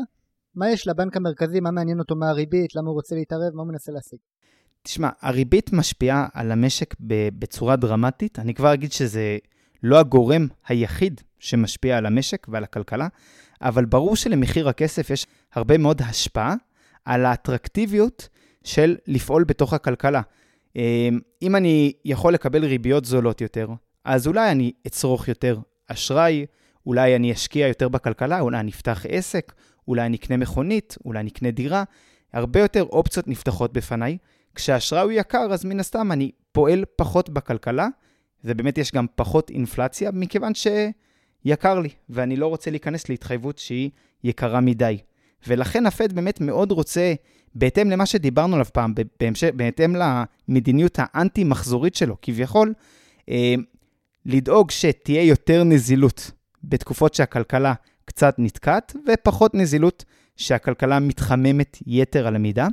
מה 0.56 0.70
יש 0.70 0.88
לבנק 0.88 1.18
המרכזי, 1.18 1.60
מה 1.60 1.72
מעניין 1.72 2.00
אותו, 2.00 2.16
מה 2.16 2.30
הריבית, 2.30 2.76
למה 2.76 2.88
הוא 2.88 2.96
רוצה 2.96 3.16
להתערב, 3.16 3.54
מה 3.54 3.62
הוא 3.62 3.72
מנסה 3.72 3.92
להשיג? 3.92 4.20
תשמע, 4.84 5.10
הריבית 5.22 5.74
משפיעה 5.74 6.28
על 6.34 6.52
המשק 6.52 6.96
בצורה 7.40 7.76
דרמטית. 7.76 8.40
אני 8.40 8.54
כבר 8.54 8.74
אגיד 8.74 8.92
שזה 8.92 9.38
לא 9.84 10.00
הגורם 10.00 10.48
היחיד 10.68 11.22
שמשפיע 11.40 11.98
על 11.98 12.06
המשק 12.06 12.48
ועל 12.50 12.64
הכלכלה, 12.64 13.08
אבל 13.62 13.86
ברור 13.86 14.16
שלמחיר 14.16 14.70
הכסף 14.70 15.10
יש 15.10 15.28
הרבה 15.54 15.78
מאוד 15.78 16.02
השפעה 16.02 16.56
על 17.06 17.26
האטרקטיביות 17.26 18.30
של 18.64 18.98
לפעול 19.08 19.44
בתוך 19.44 19.74
הכלכלה. 19.74 20.22
אמ, 20.76 21.20
אם 21.42 21.56
אני 21.56 21.94
יכול 22.06 22.34
לקבל 22.34 22.66
ריביות 22.66 23.06
זולות 23.06 23.42
יותר, 23.42 23.68
אז 24.06 24.28
אולי 24.28 24.52
אני 24.52 24.72
אצרוך 24.88 25.28
יותר 25.28 25.60
אשראי, 25.88 26.46
אולי 26.86 27.16
אני 27.16 27.32
אשקיע 27.32 27.68
יותר 27.68 27.90
בכלכלה, 27.90 28.40
אולי 28.40 28.60
אני 28.60 28.72
אפתח 28.72 29.06
עסק, 29.10 29.54
אולי 29.88 30.06
אני 30.06 30.18
אקנה 30.18 30.38
מכונית, 30.38 30.98
אולי 31.06 31.20
אני 31.20 31.30
אקנה 31.30 31.52
דירה. 31.52 31.84
הרבה 32.34 32.60
יותר 32.60 32.84
אופציות 32.84 33.28
נפתחות 33.28 33.74
בפניי. 33.74 34.18
כשהאשראי 34.56 35.02
הוא 35.02 35.12
יקר, 35.12 35.48
אז 35.52 35.66
מן 35.66 35.80
הסתם 35.80 36.12
אני 36.12 36.32
פועל 36.52 36.86
פחות 36.96 37.30
בכלכלה, 37.30 37.88
ובאמת 38.44 38.78
יש 38.78 38.92
גם 38.92 39.06
פחות 39.16 39.50
אינפלציה, 39.50 40.12
מכיוון 40.12 40.52
שיקר 40.56 41.80
לי, 41.80 41.90
ואני 42.10 42.36
לא 42.36 42.48
רוצה 42.48 42.72
להיכנס 42.72 43.10
להתחייבות 43.10 43.58
שהיא 43.58 43.90
יקרה 44.24 44.62
מדי. 44.62 44.98
ולכן 45.48 45.86
הפד 45.86 46.14
באמת 46.14 46.42
מאוד 46.42 46.72
רוצה, 46.72 47.14
בהתאם 47.56 47.90
למה 47.90 48.06
שדיברנו 48.06 48.54
עליו 48.54 48.66
פעם, 48.74 48.94
בהמשך, 49.20 49.50
בהתאם 49.56 49.96
למדיניות 49.96 50.98
האנטי-מחזורית 51.02 51.96
שלו, 51.96 52.18
כביכול, 52.22 52.74
אה, 53.30 53.56
לדאוג 54.26 54.72
שתהיה 54.72 55.24
יותר 55.24 55.64
נזילות 55.64 56.32
בתקופות 56.64 57.14
שהכלכלה 57.14 57.74
קצת 58.06 58.36
נתקעת, 58.38 58.96
ופחות 59.08 59.54
נזילות 59.54 60.06
שהכלכלה 60.36 61.00
מתחממת 61.00 61.78
יתר 61.88 62.28
על 62.28 62.36
המידה. 62.36 62.68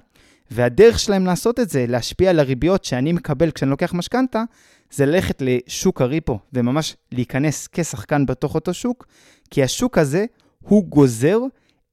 והדרך 0.50 0.98
שלהם 0.98 1.26
לעשות 1.26 1.60
את 1.60 1.70
זה, 1.70 1.86
להשפיע 1.88 2.30
על 2.30 2.40
הריביות 2.40 2.84
שאני 2.84 3.12
מקבל 3.12 3.50
כשאני 3.50 3.70
לוקח 3.70 3.94
משכנתה, 3.94 4.42
זה 4.90 5.06
ללכת 5.06 5.42
לשוק 5.44 6.02
הריפו 6.02 6.38
וממש 6.52 6.96
להיכנס 7.12 7.68
כשחקן 7.72 8.26
בתוך 8.26 8.54
אותו 8.54 8.74
שוק, 8.74 9.06
כי 9.50 9.62
השוק 9.62 9.98
הזה 9.98 10.26
הוא 10.60 10.84
גוזר 10.84 11.38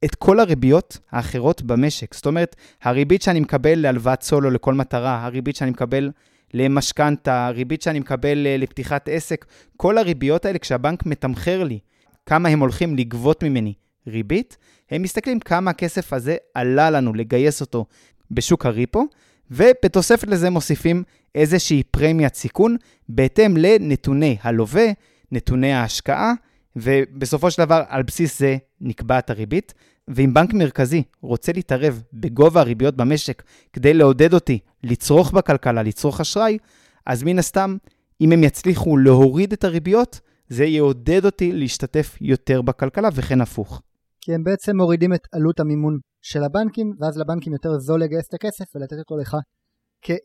את 0.06 0.16
כל 0.16 0.40
הריביות 0.40 0.98
האחרות 1.12 1.62
במשק. 1.62 2.14
זאת 2.14 2.26
אומרת, 2.26 2.56
הריבית 2.84 3.22
שאני 3.22 3.40
מקבל 3.40 3.80
להלוואת 3.80 4.22
סולו 4.22 4.52
לכל 4.52 4.74
מטרה, 4.74 5.26
הריבית 5.26 5.56
שאני 5.56 5.72
מקבל 5.72 6.12
למשכנתה, 6.54 7.48
הריבית 7.48 7.82
שאני 7.82 8.00
מקבל 8.00 8.48
אה, 8.48 8.58
לפתיחת 8.58 9.10
עסק, 9.12 9.46
כל 9.78 9.98
הריביות 9.98 10.46
האלה, 10.46 10.60
כשהבנק 10.60 11.06
מתמחר 11.06 11.64
לי 11.64 11.80
כמה 12.26 12.50
הם 12.50 12.60
הולכים 12.60 12.96
לגבות 12.96 13.44
ממני 13.44 13.74
ריבית, 14.08 14.58
הם 14.92 15.02
מסתכלים 15.02 15.40
כמה 15.40 15.72
הכסף 15.72 16.14
הזה 16.14 16.36
עלה 16.54 16.90
לנו 16.90 17.14
לגייס 17.14 17.62
אותו 17.62 17.86
בשוק 18.32 18.66
הריפו, 18.66 19.08
ובתוספת 19.52 20.28
לזה 20.28 20.50
מוסיפים 20.50 21.04
איזושהי 21.36 21.84
פרמיית 21.84 22.36
סיכון 22.36 22.76
בהתאם 23.10 23.58
לנתוני 23.58 24.38
הלווה, 24.42 24.86
נתוני 25.32 25.74
ההשקעה, 25.74 26.34
ובסופו 26.76 27.52
של 27.52 27.66
דבר 27.66 27.84
על 27.88 28.04
בסיס 28.04 28.40
זה 28.40 28.58
נקבעת 28.82 29.30
הריבית. 29.30 29.74
ואם 30.08 30.34
בנק 30.34 30.54
מרכזי 30.54 31.04
רוצה 31.22 31.52
להתערב 31.52 32.04
בגובה 32.14 32.62
הריביות 32.62 32.96
במשק 32.96 33.44
כדי 33.74 33.94
לעודד 33.94 34.34
אותי 34.34 34.60
לצרוך 34.84 35.32
בכלכלה, 35.32 35.84
לצרוך 35.84 36.22
אשראי, 36.22 36.58
אז 37.06 37.24
מן 37.24 37.40
הסתם, 37.40 37.78
אם 38.22 38.32
הם 38.32 38.44
יצליחו 38.44 38.98
להוריד 38.98 39.54
את 39.54 39.64
הריביות, 39.64 40.20
זה 40.50 40.66
יעודד 40.66 41.26
אותי 41.26 41.52
להשתתף 41.52 42.18
יותר 42.22 42.62
בכלכלה 42.62 43.10
וכן 43.14 43.42
הפוך. 43.42 43.82
כי 44.22 44.34
הם 44.34 44.44
בעצם 44.44 44.78
מורידים 44.78 45.14
את 45.14 45.28
עלות 45.32 45.60
המימון 45.60 46.00
של 46.22 46.44
הבנקים, 46.44 46.94
ואז 47.00 47.18
לבנקים 47.18 47.54
יותר 47.54 47.80
זול 47.80 48.04
לגייס 48.04 48.28
את 48.28 48.34
הכסף 48.34 48.66
ולתת 48.76 48.98
אותו 49.00 49.18
לך 49.18 49.38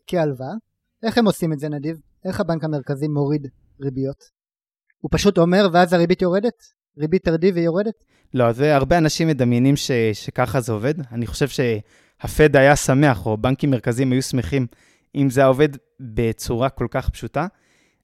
כהלוואה. 0.07 0.53
איך 1.03 1.17
הם 1.17 1.25
עושים 1.25 1.53
את 1.53 1.59
זה 1.59 1.69
נדיב? 1.69 1.97
איך 2.25 2.39
הבנק 2.39 2.63
המרכזי 2.63 3.07
מוריד 3.07 3.47
ריביות? 3.81 4.23
הוא 5.01 5.09
פשוט 5.11 5.37
אומר 5.37 5.67
ואז 5.73 5.93
הריבית 5.93 6.21
יורדת? 6.21 6.80
ריבית 6.97 7.23
תרדי 7.23 7.51
והיא 7.51 7.65
יורדת? 7.65 7.93
לא, 8.33 8.51
זה 8.51 8.75
הרבה 8.75 8.97
אנשים 8.97 9.27
מדמיינים 9.27 9.75
ש, 9.75 9.91
שככה 10.13 10.61
זה 10.61 10.71
עובד. 10.71 10.93
אני 11.11 11.27
חושב 11.27 11.47
שהפד 11.47 12.55
היה 12.55 12.75
שמח, 12.75 13.25
או 13.25 13.37
בנקים 13.37 13.71
מרכזיים 13.71 14.11
היו 14.11 14.21
שמחים 14.21 14.67
אם 15.15 15.29
זה 15.29 15.45
עובד 15.45 15.69
בצורה 15.99 16.69
כל 16.69 16.87
כך 16.91 17.09
פשוטה. 17.09 17.47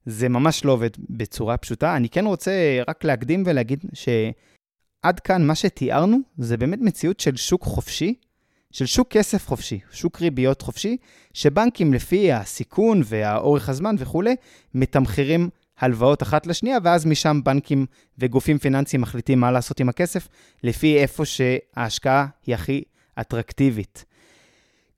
זה 0.06 0.28
ממש 0.28 0.64
לא 0.64 0.72
עובד 0.72 0.90
בצורה 1.10 1.56
פשוטה. 1.56 1.96
אני 1.96 2.08
כן 2.08 2.26
רוצה 2.26 2.52
רק 2.88 3.04
להקדים 3.04 3.42
ולהגיד 3.46 3.84
שעד 3.92 5.20
כאן 5.20 5.46
מה 5.46 5.54
שתיארנו 5.54 6.18
זה 6.38 6.56
באמת 6.56 6.78
מציאות 6.82 7.20
של 7.20 7.36
שוק 7.36 7.62
חופשי, 7.62 8.14
של 8.72 8.86
שוק 8.86 9.08
כסף 9.08 9.46
חופשי, 9.48 9.80
שוק 9.92 10.20
ריביות 10.20 10.62
חופשי, 10.62 10.96
שבנקים 11.32 11.94
לפי 11.94 12.32
הסיכון 12.32 13.02
והאורך 13.04 13.68
הזמן 13.68 13.94
וכולי, 13.98 14.36
מתמחרים 14.74 15.48
הלוואות 15.78 16.22
אחת 16.22 16.46
לשנייה, 16.46 16.78
ואז 16.82 17.06
משם 17.06 17.40
בנקים 17.44 17.86
וגופים 18.18 18.58
פיננסיים 18.58 19.00
מחליטים 19.00 19.40
מה 19.40 19.50
לעשות 19.50 19.80
עם 19.80 19.88
הכסף, 19.88 20.28
לפי 20.62 20.98
איפה 20.98 21.24
שההשקעה 21.24 22.26
היא 22.46 22.54
הכי 22.54 22.82
אטרקטיבית. 23.20 24.04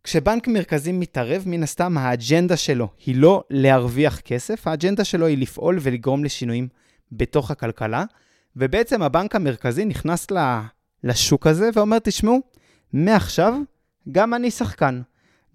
כשבנק 0.05 0.49
מרכזי 0.49 0.93
מתערב, 0.93 1.43
מן 1.47 1.63
הסתם 1.63 1.99
האג'נדה 1.99 2.57
שלו 2.57 2.89
היא 3.07 3.17
לא 3.17 3.43
להרוויח 3.51 4.21
כסף, 4.21 4.67
האג'נדה 4.67 5.05
שלו 5.05 5.27
היא 5.27 5.39
לפעול 5.39 5.79
ולגרום 5.81 6.25
לשינויים 6.25 6.69
בתוך 7.13 7.51
הכלכלה, 7.51 8.05
ובעצם 8.57 9.03
הבנק 9.03 9.37
המרכזי 9.37 9.85
נכנס 9.85 10.27
לשוק 11.05 11.47
הזה 11.47 11.71
ואומר, 11.75 11.99
תשמעו, 11.99 12.41
מעכשיו 12.93 13.55
גם 14.13 14.35
אני 14.35 14.51
שחקן. 14.51 15.03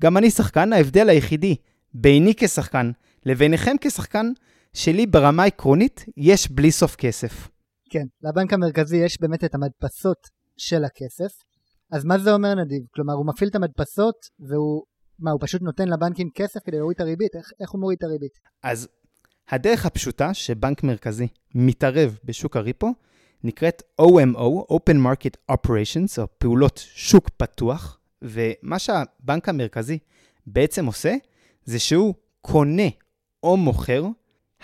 גם 0.02 0.18
אני 0.18 0.32
שחקן, 0.32 0.74
ההבדל 0.74 1.10
היחידי 1.10 1.56
ביני 1.94 2.34
כשחקן 2.38 2.92
לביניכם 3.26 3.76
כשחקן, 3.82 4.32
שלי 4.76 5.06
ברמה 5.06 5.44
עקרונית 5.44 6.06
יש 6.18 6.52
בלי 6.52 6.72
סוף 6.72 6.96
כסף. 6.96 7.48
כן, 7.90 8.06
לבנק 8.22 8.54
המרכזי 8.54 8.98
יש 8.98 9.22
באמת 9.22 9.44
את 9.44 9.56
המדפסות 9.56 10.18
של 10.58 10.84
הכסף, 10.84 11.34
אז 11.92 12.06
מה 12.06 12.20
זה 12.20 12.34
אומר 12.34 12.56
נדיב? 12.56 12.82
כלומר, 12.94 13.14
הוא 13.14 13.26
מפעיל 13.26 13.50
את 13.50 13.56
המדפסות 13.56 14.16
והוא, 14.40 14.84
מה, 15.20 15.32
הוא 15.32 15.40
פשוט 15.42 15.62
נותן 15.62 15.88
לבנקים 15.88 16.30
כסף 16.36 16.60
כדי 16.66 16.78
להוריד 16.78 16.96
את 16.96 17.02
הריבית? 17.02 17.36
איך, 17.36 17.52
איך 17.60 17.72
הוא 17.72 17.82
מוריד 17.82 17.98
את 17.98 18.04
הריבית? 18.04 18.32
אז 18.64 18.88
הדרך 19.50 19.86
הפשוטה 19.86 20.34
שבנק 20.34 20.84
מרכזי 20.84 21.28
מתערב 21.56 22.18
בשוק 22.24 22.58
הריפו 22.58 22.94
נקראת 23.44 23.82
OMO, 24.02 24.74
Open 24.74 24.96
Market 24.96 25.56
Operations, 25.56 26.22
או 26.22 26.28
פעולות 26.38 26.82
שוק 26.94 27.30
פתוח, 27.30 28.00
ומה 28.22 28.80
שהבנק 28.80 29.50
המרכזי 29.50 29.98
בעצם 30.48 30.86
עושה, 30.86 31.16
זה 31.66 31.80
שהוא 31.80 32.14
קונה 32.42 32.90
או 33.44 33.58
מוכר 33.58 34.04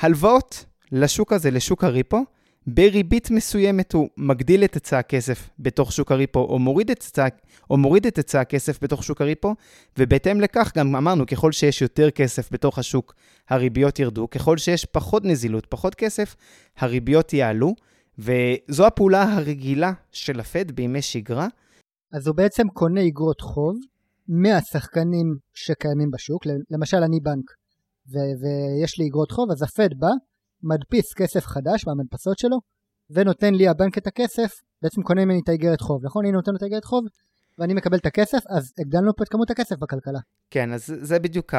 הלוואות 0.01 0.65
לשוק 0.91 1.33
הזה, 1.33 1.51
לשוק 1.51 1.83
הריפו, 1.83 2.25
בריבית 2.67 3.31
מסוימת 3.31 3.93
הוא 3.93 4.09
מגדיל 4.17 4.63
את 4.63 4.73
היצע 4.73 4.99
הכסף 4.99 5.49
בתוך 5.59 5.91
שוק 5.91 6.11
הריפו, 6.11 6.39
או 6.39 6.59
מוריד 6.59 6.91
את 6.91 7.01
היצע, 7.01 7.27
היצע 8.19 8.39
הכסף 8.41 8.83
בתוך 8.83 9.03
שוק 9.03 9.21
הריפו, 9.21 9.55
ובהתאם 9.97 10.41
לכך 10.41 10.71
גם 10.77 10.95
אמרנו, 10.95 11.25
ככל 11.25 11.51
שיש 11.51 11.81
יותר 11.81 12.11
כסף 12.11 12.51
בתוך 12.51 12.79
השוק, 12.79 13.13
הריביות 13.49 13.99
ירדו, 13.99 14.29
ככל 14.29 14.57
שיש 14.57 14.85
פחות 14.85 15.25
נזילות, 15.25 15.65
פחות 15.69 15.95
כסף, 15.95 16.35
הריביות 16.77 17.33
יעלו, 17.33 17.75
וזו 18.19 18.87
הפעולה 18.87 19.23
הרגילה 19.23 19.91
של 20.11 20.39
הפד 20.39 20.71
בימי 20.71 21.01
שגרה. 21.01 21.47
אז 22.13 22.27
הוא 22.27 22.35
בעצם 22.35 22.67
קונה 22.67 23.07
אגרות 23.07 23.41
חוב 23.41 23.75
מהשחקנים 24.27 25.35
שקיימים 25.53 26.11
בשוק, 26.11 26.43
למשל 26.71 26.97
אני 26.97 27.19
בנק, 27.19 27.60
ו- 28.11 28.33
ויש 28.41 28.99
לי 28.99 29.07
אגרות 29.07 29.31
חוב, 29.31 29.51
אז 29.51 29.61
הפד 29.63 29.89
בא, 29.99 30.07
מדפיס 30.63 31.13
כסף 31.13 31.45
חדש 31.45 31.87
מהמדפסות 31.87 32.39
שלו, 32.39 32.57
ונותן 33.09 33.53
לי 33.53 33.67
הבנק 33.67 33.97
את 33.97 34.07
הכסף, 34.07 34.51
בעצם 34.81 35.01
קונה 35.01 35.25
ממני 35.25 35.39
את 35.43 35.49
האיגרת 35.49 35.81
חוב, 35.81 36.05
נכון? 36.05 36.25
הנה 36.25 36.35
נותן 36.35 36.51
לו 36.51 36.57
את 36.57 36.61
האיגרת 36.61 36.85
חוב, 36.85 37.03
ואני 37.57 37.73
מקבל 37.73 37.97
את 37.97 38.05
הכסף, 38.05 38.39
אז 38.49 38.73
הגדלנו 38.79 39.15
פה 39.15 39.23
את 39.23 39.29
כמות 39.29 39.51
הכסף 39.51 39.75
בכלכלה. 39.79 40.19
כן, 40.49 40.73
אז 40.73 40.93
זה 41.01 41.19
בדיוק 41.19 41.53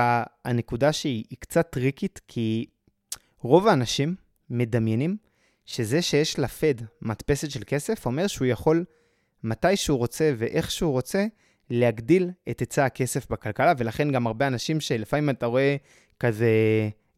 הנקודה 0.44 0.92
שהיא 0.92 1.24
קצת 1.38 1.66
טריקית, 1.70 2.20
כי 2.28 2.66
רוב 3.40 3.66
האנשים 3.68 4.14
מדמיינים 4.50 5.16
שזה 5.64 6.02
שיש 6.02 6.38
לפד 6.38 6.74
מדפסת 7.02 7.50
של 7.50 7.60
כסף, 7.66 8.06
אומר 8.06 8.26
שהוא 8.26 8.46
יכול, 8.46 8.84
מתי 9.44 9.76
שהוא 9.76 9.98
רוצה 9.98 10.32
ואיך 10.38 10.70
שהוא 10.70 10.92
רוצה, 10.92 11.26
להגדיל 11.70 12.30
את 12.50 12.60
היצע 12.60 12.84
הכסף 12.84 13.30
בכלכלה, 13.30 13.72
ולכן 13.78 14.12
גם 14.12 14.26
הרבה 14.26 14.46
אנשים 14.46 14.80
שלפעמים 14.80 15.30
אתה 15.30 15.46
רואה 15.46 15.76
כזה 16.20 16.50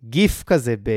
גיף 0.05 0.43
כזה 0.43 0.75
ב, 0.83 0.91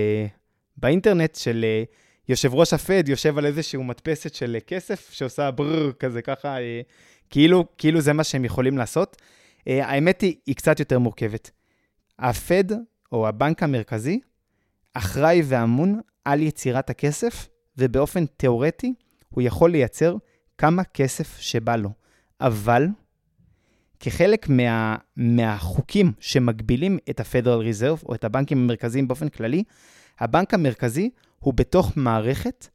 באינטרנט 0.77 1.36
של 1.36 1.66
אה, 1.68 1.84
יושב 2.30 2.54
ראש 2.54 2.74
הפד 2.74 3.04
יושב 3.10 3.38
על 3.38 3.46
איזשהו 3.46 3.84
מדפסת 3.84 4.36
של 4.36 4.56
אה, 4.56 4.60
כסף 4.60 5.10
שעושה 5.12 5.51
ברר 5.51 5.92
כזה 5.92 6.22
ככה, 6.22 6.58
אה, 6.58 6.82
כאילו, 7.30 7.66
כאילו 7.77 8.01
זה 8.01 8.13
מה 8.13 8.24
שהם 8.24 8.46
יכולים 8.46 8.77
לעשות. 8.77 9.22
האמת 9.68 10.22
היא, 10.22 10.36
היא 10.46 10.56
קצת 10.56 10.80
יותר 10.80 11.00
מורכבת. 11.00 11.51
הפד, 12.20 12.63
או 13.12 13.27
הבנק 13.27 13.63
המרכזי, 13.63 14.20
אחראי 14.94 15.42
ואמון 15.46 16.00
על 16.25 16.42
יצירת 16.42 16.89
הכסף, 16.89 17.48
ובאופן 17.77 18.25
תיאורטי 18.25 18.94
הוא 19.30 19.42
יכול 19.42 19.72
לייצר 19.72 20.16
כמה 20.58 20.84
כסף 20.84 21.38
שבא 21.39 21.75
לו. 21.75 21.89
אבל 22.42 22.88
כחלק 24.00 24.50
מה, 24.50 24.96
מהחוקים 25.16 26.12
שמגבילים 26.20 26.98
את 27.10 27.20
ה-Federal 27.20 27.62
Reserve, 27.62 28.06
או 28.06 28.16
את 28.16 28.24
הבנקים 28.24 28.58
המרכזיים 28.58 29.08
באופן 29.08 29.30
כללי, 29.30 29.63
הבנק 30.20 30.54
המרכזי 30.54 31.10
הוא 31.39 31.54
בתוך 31.54 31.92
מערכת 31.96 32.68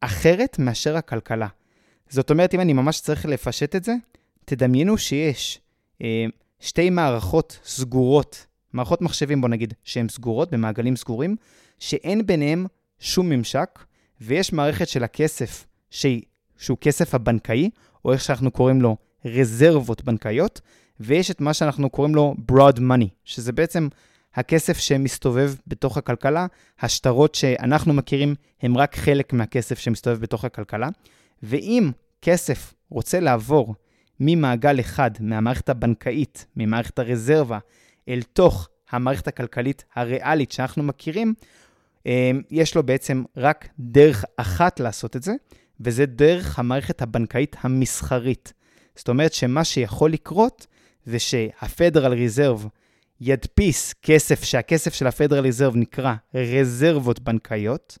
אחרת 0.00 0.58
מאשר 0.58 0.96
הכלכלה. 0.96 1.48
זאת 2.08 2.30
אומרת, 2.30 2.54
אם 2.54 2.60
אני 2.60 2.72
ממש 2.72 3.00
צריך 3.00 3.26
לפשט 3.26 3.76
את 3.76 3.84
זה, 3.84 3.94
תדמיינו 4.44 4.98
שיש 4.98 5.60
אה, 6.02 6.26
שתי 6.60 6.90
מערכות 6.90 7.58
סגורות, 7.64 8.46
מערכות 8.72 9.02
מחשבים, 9.02 9.40
בוא 9.40 9.48
נגיד, 9.48 9.74
שהן 9.84 10.08
סגורות, 10.08 10.50
במעגלים 10.50 10.96
סגורים, 10.96 11.36
שאין 11.78 12.26
ביניהם 12.26 12.66
שום 12.98 13.28
ממשק, 13.28 13.78
ויש 14.20 14.52
מערכת 14.52 14.88
של 14.88 15.04
הכסף, 15.04 15.66
שהיא, 15.90 16.22
שהוא 16.56 16.78
כסף 16.80 17.14
הבנקאי, 17.14 17.70
או 18.04 18.12
איך 18.12 18.20
שאנחנו 18.20 18.50
קוראים 18.50 18.82
לו, 18.82 18.96
רזרבות 19.24 20.04
בנקאיות, 20.04 20.60
ויש 21.00 21.30
את 21.30 21.40
מה 21.40 21.54
שאנחנו 21.54 21.90
קוראים 21.90 22.14
לו 22.14 22.34
broad 22.52 22.78
money, 22.78 23.08
שזה 23.24 23.52
בעצם 23.52 23.88
הכסף 24.34 24.78
שמסתובב 24.78 25.54
בתוך 25.66 25.96
הכלכלה, 25.96 26.46
השטרות 26.80 27.34
שאנחנו 27.34 27.92
מכירים 27.92 28.34
הם 28.62 28.76
רק 28.76 28.96
חלק 28.96 29.32
מהכסף 29.32 29.78
שמסתובב 29.78 30.20
בתוך 30.20 30.44
הכלכלה, 30.44 30.88
ואם 31.42 31.90
כסף 32.22 32.74
רוצה 32.90 33.20
לעבור 33.20 33.74
ממעגל 34.20 34.80
אחד, 34.80 35.10
מהמערכת 35.20 35.68
הבנקאית, 35.68 36.46
ממערכת 36.56 36.98
הרזרבה, 36.98 37.58
אל 38.08 38.22
תוך 38.32 38.68
המערכת 38.90 39.28
הכלכלית 39.28 39.84
הריאלית 39.94 40.52
שאנחנו 40.52 40.82
מכירים, 40.82 41.34
אה, 42.06 42.30
יש 42.50 42.74
לו 42.74 42.82
בעצם 42.82 43.22
רק 43.36 43.68
דרך 43.78 44.24
אחת 44.36 44.80
לעשות 44.80 45.16
את 45.16 45.22
זה, 45.22 45.32
וזה 45.80 46.06
דרך 46.06 46.58
המערכת 46.58 47.02
הבנקאית 47.02 47.56
המסחרית. 47.60 48.52
זאת 48.96 49.08
אומרת 49.08 49.32
שמה 49.32 49.64
שיכול 49.64 50.12
לקרות 50.12 50.66
זה 51.04 51.18
שה-Federal 51.18 52.12
Reserve 52.12 52.68
ידפיס 53.20 53.94
כסף, 54.02 54.44
שהכסף 54.44 54.94
של 54.94 55.06
ה-Federal 55.06 55.44
Reserve 55.44 55.76
נקרא 55.76 56.14
רזרבות 56.34 57.20
בנקאיות. 57.20 57.98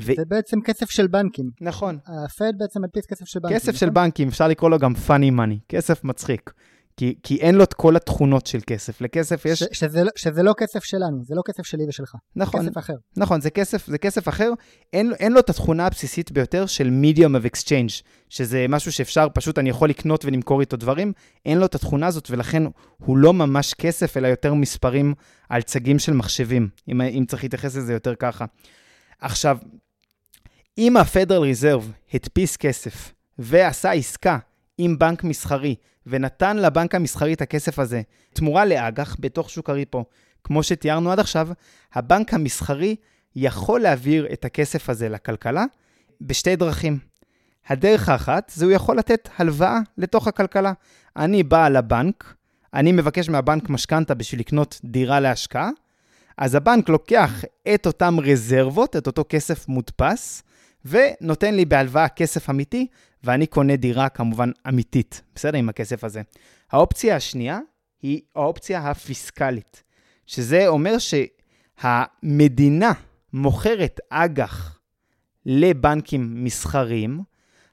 ו... 0.00 0.12
זה 0.16 0.24
בעצם 0.28 0.60
כסף 0.60 0.90
של 0.90 1.06
בנקים. 1.06 1.50
נכון. 1.60 1.98
ה-Fed 2.06 2.56
בעצם 2.56 2.82
מדפיס 2.82 3.06
כסף 3.06 3.24
של 3.24 3.40
בנקים. 3.40 3.56
כסף 3.58 3.68
נכון? 3.68 3.78
של 3.78 3.90
בנקים, 3.90 4.28
אפשר 4.28 4.48
לקרוא 4.48 4.70
לו 4.70 4.78
גם 4.78 4.92
funny 5.06 5.32
money, 5.38 5.58
כסף 5.68 6.04
מצחיק. 6.04 6.52
כי, 6.96 7.14
כי 7.22 7.36
אין 7.36 7.54
לו 7.54 7.64
את 7.64 7.74
כל 7.74 7.96
התכונות 7.96 8.46
של 8.46 8.58
כסף. 8.66 9.00
לכסף 9.00 9.46
יש... 9.46 9.58
ש, 9.58 9.64
שזה, 9.72 10.04
לא, 10.04 10.10
שזה 10.16 10.42
לא 10.42 10.54
כסף 10.58 10.84
שלנו, 10.84 11.24
זה 11.24 11.34
לא 11.34 11.42
כסף 11.46 11.66
שלי 11.66 11.84
ושלך. 11.88 12.14
נכון. 12.36 12.62
כסף 12.62 12.78
אחר. 12.78 12.94
נכון, 13.16 13.40
זה 13.40 13.50
כסף, 13.50 13.86
זה 13.86 13.98
כסף 13.98 14.28
אחר. 14.28 14.50
אין, 14.92 15.12
אין 15.20 15.32
לו 15.32 15.40
את 15.40 15.50
התכונה 15.50 15.86
הבסיסית 15.86 16.32
ביותר 16.32 16.66
של 16.66 16.90
medium 17.02 17.42
of 17.42 17.56
exchange, 17.56 18.02
שזה 18.28 18.66
משהו 18.68 18.92
שאפשר, 18.92 19.26
פשוט 19.34 19.58
אני 19.58 19.70
יכול 19.70 19.88
לקנות 19.90 20.24
ולמכור 20.24 20.60
איתו 20.60 20.76
דברים. 20.76 21.12
אין 21.46 21.58
לו 21.58 21.66
את 21.66 21.74
התכונה 21.74 22.06
הזאת, 22.06 22.30
ולכן 22.30 22.62
הוא 22.96 23.16
לא 23.16 23.32
ממש 23.32 23.74
כסף, 23.74 24.16
אלא 24.16 24.28
יותר 24.28 24.54
מספרים 24.54 25.14
על 25.48 25.62
צגים 25.62 25.98
של 25.98 26.12
מחשבים, 26.12 26.68
אם, 26.88 27.00
אם 27.00 27.24
צריך 27.28 27.42
להתייחס 27.42 27.76
לזה 27.76 27.92
יותר 27.92 28.14
ככה. 28.14 28.44
עכשיו, 29.20 29.58
אם 30.78 30.96
ה-Federal 30.96 31.62
Reserve 31.62 32.14
הדפיס 32.14 32.56
כסף 32.56 33.12
ועשה 33.38 33.92
עסקה 33.92 34.38
עם 34.82 34.98
בנק 34.98 35.24
מסחרי 35.24 35.74
ונתן 36.06 36.56
לבנק 36.56 36.94
המסחרי 36.94 37.32
את 37.32 37.42
הכסף 37.42 37.78
הזה 37.78 38.02
תמורה 38.32 38.64
לאג"ח 38.64 39.16
בתוך 39.20 39.50
שוק 39.50 39.70
הריפו, 39.70 40.04
כמו 40.44 40.62
שתיארנו 40.62 41.12
עד 41.12 41.20
עכשיו, 41.20 41.48
הבנק 41.94 42.34
המסחרי 42.34 42.96
יכול 43.36 43.80
להעביר 43.80 44.26
את 44.32 44.44
הכסף 44.44 44.90
הזה 44.90 45.08
לכלכלה 45.08 45.64
בשתי 46.20 46.56
דרכים. 46.56 46.98
הדרך 47.68 48.08
האחת 48.08 48.52
זה 48.54 48.64
הוא 48.64 48.72
יכול 48.72 48.98
לתת 48.98 49.28
הלוואה 49.36 49.78
לתוך 49.98 50.28
הכלכלה. 50.28 50.72
אני 51.16 51.42
בא 51.42 51.68
לבנק, 51.68 52.34
אני 52.74 52.92
מבקש 52.92 53.28
מהבנק 53.28 53.70
משכנתה 53.70 54.14
בשביל 54.14 54.40
לקנות 54.40 54.80
דירה 54.84 55.20
להשקעה, 55.20 55.70
אז 56.38 56.54
הבנק 56.54 56.88
לוקח 56.88 57.44
את 57.74 57.86
אותם 57.86 58.20
רזרבות, 58.20 58.96
את 58.96 59.06
אותו 59.06 59.24
כסף 59.28 59.68
מודפס, 59.68 60.42
ונותן 60.84 61.54
לי 61.54 61.64
בהלוואה 61.64 62.08
כסף 62.08 62.50
אמיתי, 62.50 62.86
ואני 63.24 63.46
קונה 63.46 63.76
דירה 63.76 64.08
כמובן 64.08 64.50
אמיתית, 64.68 65.22
בסדר? 65.34 65.58
עם 65.58 65.68
הכסף 65.68 66.04
הזה. 66.04 66.22
האופציה 66.72 67.16
השנייה 67.16 67.58
היא 68.02 68.20
האופציה 68.36 68.90
הפיסקלית, 68.90 69.82
שזה 70.26 70.68
אומר 70.68 70.96
שהמדינה 70.98 72.92
מוכרת 73.32 74.00
אג"ח 74.10 74.78
לבנקים 75.46 76.44
מסחריים, 76.44 77.20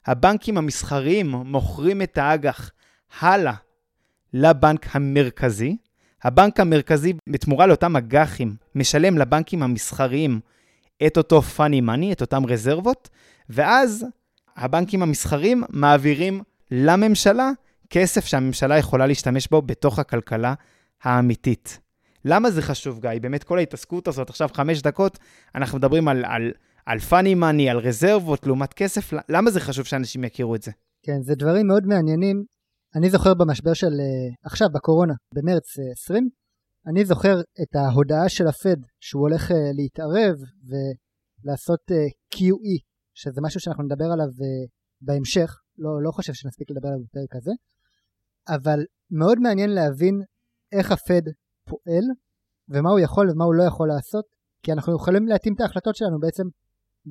הבנקים 0.06 0.58
המסחריים 0.58 1.30
מוכרים 1.30 2.02
את 2.02 2.18
האג"ח 2.18 2.72
הלאה 3.20 3.54
לבנק 4.34 4.96
המרכזי, 4.96 5.78
הבנק 6.24 6.60
המרכזי, 6.60 7.14
בתמורה 7.30 7.68
לאותם 7.68 7.96
אג"חים, 7.96 8.56
משלם 8.76 9.18
לבנקים 9.18 9.64
המסחריים 9.64 10.40
את 11.08 11.18
אותו 11.18 11.42
funny 11.58 11.82
money, 11.82 12.12
את 12.12 12.22
אותם 12.22 12.46
רזרבות, 12.46 13.10
ואז 13.50 14.06
הבנקים 14.58 15.04
המסחרים 15.04 15.64
מעבירים 15.70 16.42
לממשלה 16.72 17.52
כסף 17.90 18.26
שהממשלה 18.26 18.78
יכולה 18.78 19.08
להשתמש 19.08 19.48
בו 19.48 19.62
בתוך 19.62 20.00
הכלכלה 20.00 20.54
האמיתית. 21.04 21.80
למה 22.26 22.52
זה 22.52 22.62
חשוב, 22.62 23.00
גיא? 23.00 23.22
באמת 23.22 23.44
כל 23.44 23.58
ההתעסקות 23.58 24.08
הזאת, 24.08 24.30
עכשיו 24.30 24.50
חמש 24.54 24.82
דקות, 24.82 25.20
אנחנו 25.56 25.78
מדברים 25.78 26.08
על, 26.08 26.26
על, 26.26 26.52
על 26.86 26.98
funny 26.98 27.40
money, 27.40 27.72
על 27.72 27.78
רזרבות 27.78 28.48
לעומת 28.48 28.74
כסף, 28.74 29.14
למה 29.30 29.52
זה 29.52 29.60
חשוב 29.60 29.86
שאנשים 29.86 30.24
יכירו 30.24 30.56
את 30.56 30.62
זה? 30.62 30.72
כן, 31.04 31.22
זה 31.22 31.36
דברים 31.36 31.68
מאוד 31.68 31.86
מעניינים. 31.86 32.44
אני 32.96 33.10
זוכר 33.10 33.34
במשבר 33.34 33.74
של 33.74 33.88
uh, 33.88 34.36
עכשיו, 34.46 34.68
בקורונה, 34.74 35.14
במרץ 35.34 35.80
uh, 35.80 35.92
20, 35.92 36.30
אני 36.88 37.06
זוכר 37.06 37.40
את 37.40 37.76
ההודעה 37.76 38.30
של 38.30 38.48
הפד 38.48 38.78
שהוא 39.00 39.22
הולך 39.22 39.52
uh, 39.52 39.54
להתערב 39.76 40.36
ולעשות 41.44 41.80
QE, 42.36 42.76
שזה 43.22 43.42
משהו 43.44 43.60
שאנחנו 43.60 43.84
נדבר 43.84 44.10
עליו 44.14 44.28
uh, 44.28 44.70
בהמשך, 45.02 45.50
לא, 45.78 45.90
לא 46.04 46.12
חושב 46.12 46.34
שנספיק 46.34 46.68
לדבר 46.72 46.88
עליו 46.88 47.00
בפרק 47.06 47.36
הזה, 47.36 47.52
אבל 48.56 48.80
מאוד 49.12 49.38
מעניין 49.40 49.70
להבין 49.70 50.16
איך 50.72 50.92
הפד 50.92 51.22
פועל 51.70 52.06
ומה 52.70 52.90
הוא 52.90 53.00
יכול 53.00 53.32
ומה 53.32 53.46
הוא 53.46 53.56
לא 53.56 53.64
יכול 53.64 53.88
לעשות, 53.88 54.26
כי 54.64 54.72
אנחנו 54.72 54.96
יכולים 54.96 55.28
להתאים 55.28 55.54
את 55.56 55.62
ההחלטות 55.62 55.96
שלנו 55.96 56.20
בעצם 56.20 56.44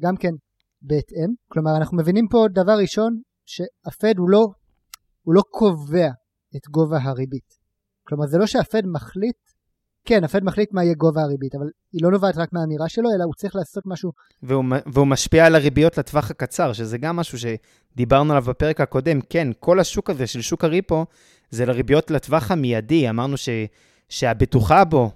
גם 0.02 0.16
כן 0.16 0.34
בהתאם. 0.82 1.30
כלומר, 1.48 1.76
אנחנו 1.76 1.96
מבינים 1.96 2.26
פה 2.30 2.46
דבר 2.54 2.76
ראשון, 2.82 3.20
שהפד 3.44 4.14
הוא 4.18 4.30
לא, 4.30 4.44
הוא 5.22 5.34
לא 5.34 5.42
קובע 5.50 6.08
את 6.56 6.68
גובה 6.70 6.98
הריבית. 7.02 7.50
כלומר, 8.06 8.26
זה 8.26 8.38
לא 8.38 8.46
שהפד 8.46 8.82
מחליט 8.92 9.40
כן, 10.06 10.24
הפד 10.24 10.44
מחליט 10.44 10.72
מה 10.72 10.84
יהיה 10.84 10.94
גובה 10.94 11.20
הריבית, 11.22 11.54
אבל 11.54 11.66
היא 11.92 12.00
לא 12.02 12.10
נובעת 12.10 12.36
רק 12.36 12.48
מהאמירה 12.52 12.88
שלו, 12.88 13.10
אלא 13.16 13.24
הוא 13.24 13.34
צריך 13.34 13.56
לעשות 13.56 13.82
משהו. 13.86 14.10
והוא, 14.42 14.64
והוא 14.86 15.06
משפיע 15.06 15.46
על 15.46 15.54
הריביות 15.54 15.98
לטווח 15.98 16.30
הקצר, 16.30 16.72
שזה 16.72 16.98
גם 16.98 17.16
משהו 17.16 17.38
שדיברנו 17.38 18.32
עליו 18.32 18.44
בפרק 18.44 18.80
הקודם. 18.80 19.20
כן, 19.20 19.48
כל 19.60 19.80
השוק 19.80 20.10
הזה 20.10 20.26
של 20.26 20.40
שוק 20.40 20.64
הריפו, 20.64 21.06
זה 21.50 21.66
לריביות 21.66 22.10
לטווח 22.10 22.50
המיידי. 22.50 23.10
אמרנו 23.10 23.36
ש, 23.36 23.48
שהבטוחה 24.08 24.84
בו 24.84 25.10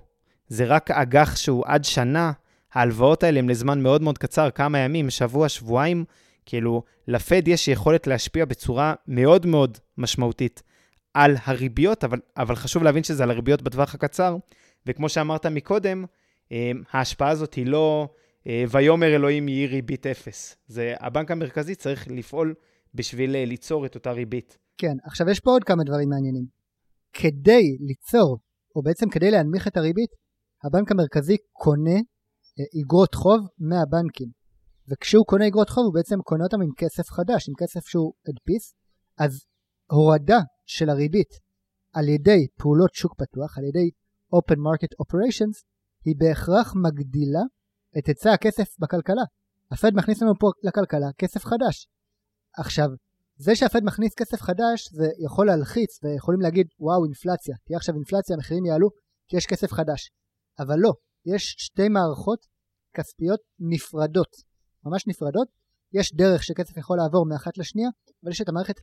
זה 0.48 0.64
רק 0.64 0.90
אג"ח 0.90 1.36
שהוא 1.36 1.64
עד 1.66 1.84
שנה, 1.84 2.32
ההלוואות 2.72 3.22
האלה 3.22 3.38
הן 3.38 3.50
לזמן 3.50 3.82
מאוד 3.82 4.02
מאוד 4.02 4.18
קצר, 4.18 4.50
כמה 4.50 4.78
ימים, 4.78 5.10
שבוע, 5.10 5.48
שבועיים. 5.48 6.04
כאילו, 6.46 6.82
לפד 7.08 7.48
יש 7.48 7.68
יכולת 7.68 8.06
להשפיע 8.06 8.44
בצורה 8.44 8.94
מאוד 9.08 9.46
מאוד 9.46 9.78
משמעותית 9.98 10.62
על 11.14 11.36
הריביות, 11.44 12.04
אבל, 12.04 12.18
אבל 12.36 12.56
חשוב 12.56 12.82
להבין 12.82 13.04
שזה 13.04 13.22
על 13.22 13.30
הריביות 13.30 13.62
בטווח 13.62 13.94
הקצר, 13.94 14.36
וכמו 14.86 15.08
שאמרת 15.08 15.46
מקודם, 15.46 16.04
אה, 16.52 16.70
ההשפעה 16.92 17.30
הזאת 17.30 17.54
היא 17.54 17.66
לא 17.66 18.08
אה, 18.46 18.64
ויאמר 18.70 19.14
אלוהים 19.14 19.48
יהי 19.48 19.66
ריבית 19.66 20.06
אפס. 20.06 20.56
זה 20.66 20.94
הבנק 21.00 21.30
המרכזי 21.30 21.74
צריך 21.74 22.08
לפעול 22.08 22.54
בשביל 22.94 23.36
אה, 23.36 23.44
ליצור 23.44 23.86
את 23.86 23.94
אותה 23.94 24.12
ריבית. 24.12 24.58
כן, 24.78 24.96
עכשיו 25.04 25.28
יש 25.28 25.40
פה 25.40 25.50
עוד 25.50 25.64
כמה 25.64 25.84
דברים 25.84 26.08
מעניינים. 26.08 26.44
כדי 27.12 27.76
ליצור, 27.80 28.38
או 28.76 28.82
בעצם 28.82 29.08
כדי 29.08 29.30
להנמיך 29.30 29.68
את 29.68 29.76
הריבית, 29.76 30.10
הבנק 30.64 30.90
המרכזי 30.90 31.36
קונה 31.52 32.00
איגרות 32.74 33.14
חוב 33.14 33.40
מהבנקים. 33.58 34.28
וכשהוא 34.88 35.24
קונה 35.26 35.44
איגרות 35.44 35.70
חוב 35.70 35.84
הוא 35.84 35.94
בעצם 35.94 36.16
קונה 36.22 36.44
אותם 36.44 36.62
עם 36.62 36.70
כסף 36.76 37.10
חדש, 37.10 37.48
עם 37.48 37.54
כסף 37.58 37.88
שהוא 37.88 38.12
הדפיס, 38.28 38.74
אז 39.18 39.46
הורדה 39.90 40.38
של 40.66 40.90
הריבית 40.90 41.32
על 41.92 42.08
ידי 42.08 42.46
פעולות 42.56 42.94
שוק 42.94 43.14
פתוח, 43.14 43.58
על 43.58 43.64
ידי 43.64 43.90
Open 44.36 44.56
Market 44.56 44.92
Operations, 45.02 45.56
היא 46.04 46.14
בהכרח 46.18 46.72
מגדילה 46.84 47.42
את 47.98 48.06
היצע 48.06 48.32
הכסף 48.32 48.68
בכלכלה. 48.78 49.22
הפד 49.70 49.90
מכניס 49.94 50.22
לנו 50.22 50.32
פה 50.40 50.50
לכלכלה 50.62 51.06
כסף 51.18 51.44
חדש. 51.44 51.86
עכשיו, 52.58 52.88
זה 53.36 53.56
שהפד 53.56 53.80
מכניס 53.84 54.14
כסף 54.14 54.40
חדש 54.40 54.88
זה 54.92 55.08
יכול 55.24 55.46
להלחיץ 55.46 56.04
ויכולים 56.04 56.40
להגיד 56.40 56.66
וואו 56.78 57.04
אינפלציה, 57.04 57.54
תהיה 57.64 57.76
עכשיו 57.76 57.94
אינפלציה 57.94 58.36
המחירים 58.36 58.66
יעלו 58.66 58.88
כי 59.28 59.36
יש 59.36 59.46
כסף 59.46 59.72
חדש. 59.72 60.10
אבל 60.58 60.76
לא, 60.78 60.92
יש 61.26 61.54
שתי 61.58 61.88
מערכות 61.88 62.46
כספיות 62.96 63.40
נפרדות, 63.58 64.32
ממש 64.84 65.06
נפרדות. 65.06 65.48
יש 65.92 66.14
דרך 66.14 66.42
שכסף 66.42 66.76
יכול 66.76 66.96
לעבור 66.96 67.26
מאחת 67.28 67.58
לשנייה, 67.58 67.88
אבל 68.22 68.30
יש 68.30 68.40
את 68.40 68.48
המערכת 68.48 68.74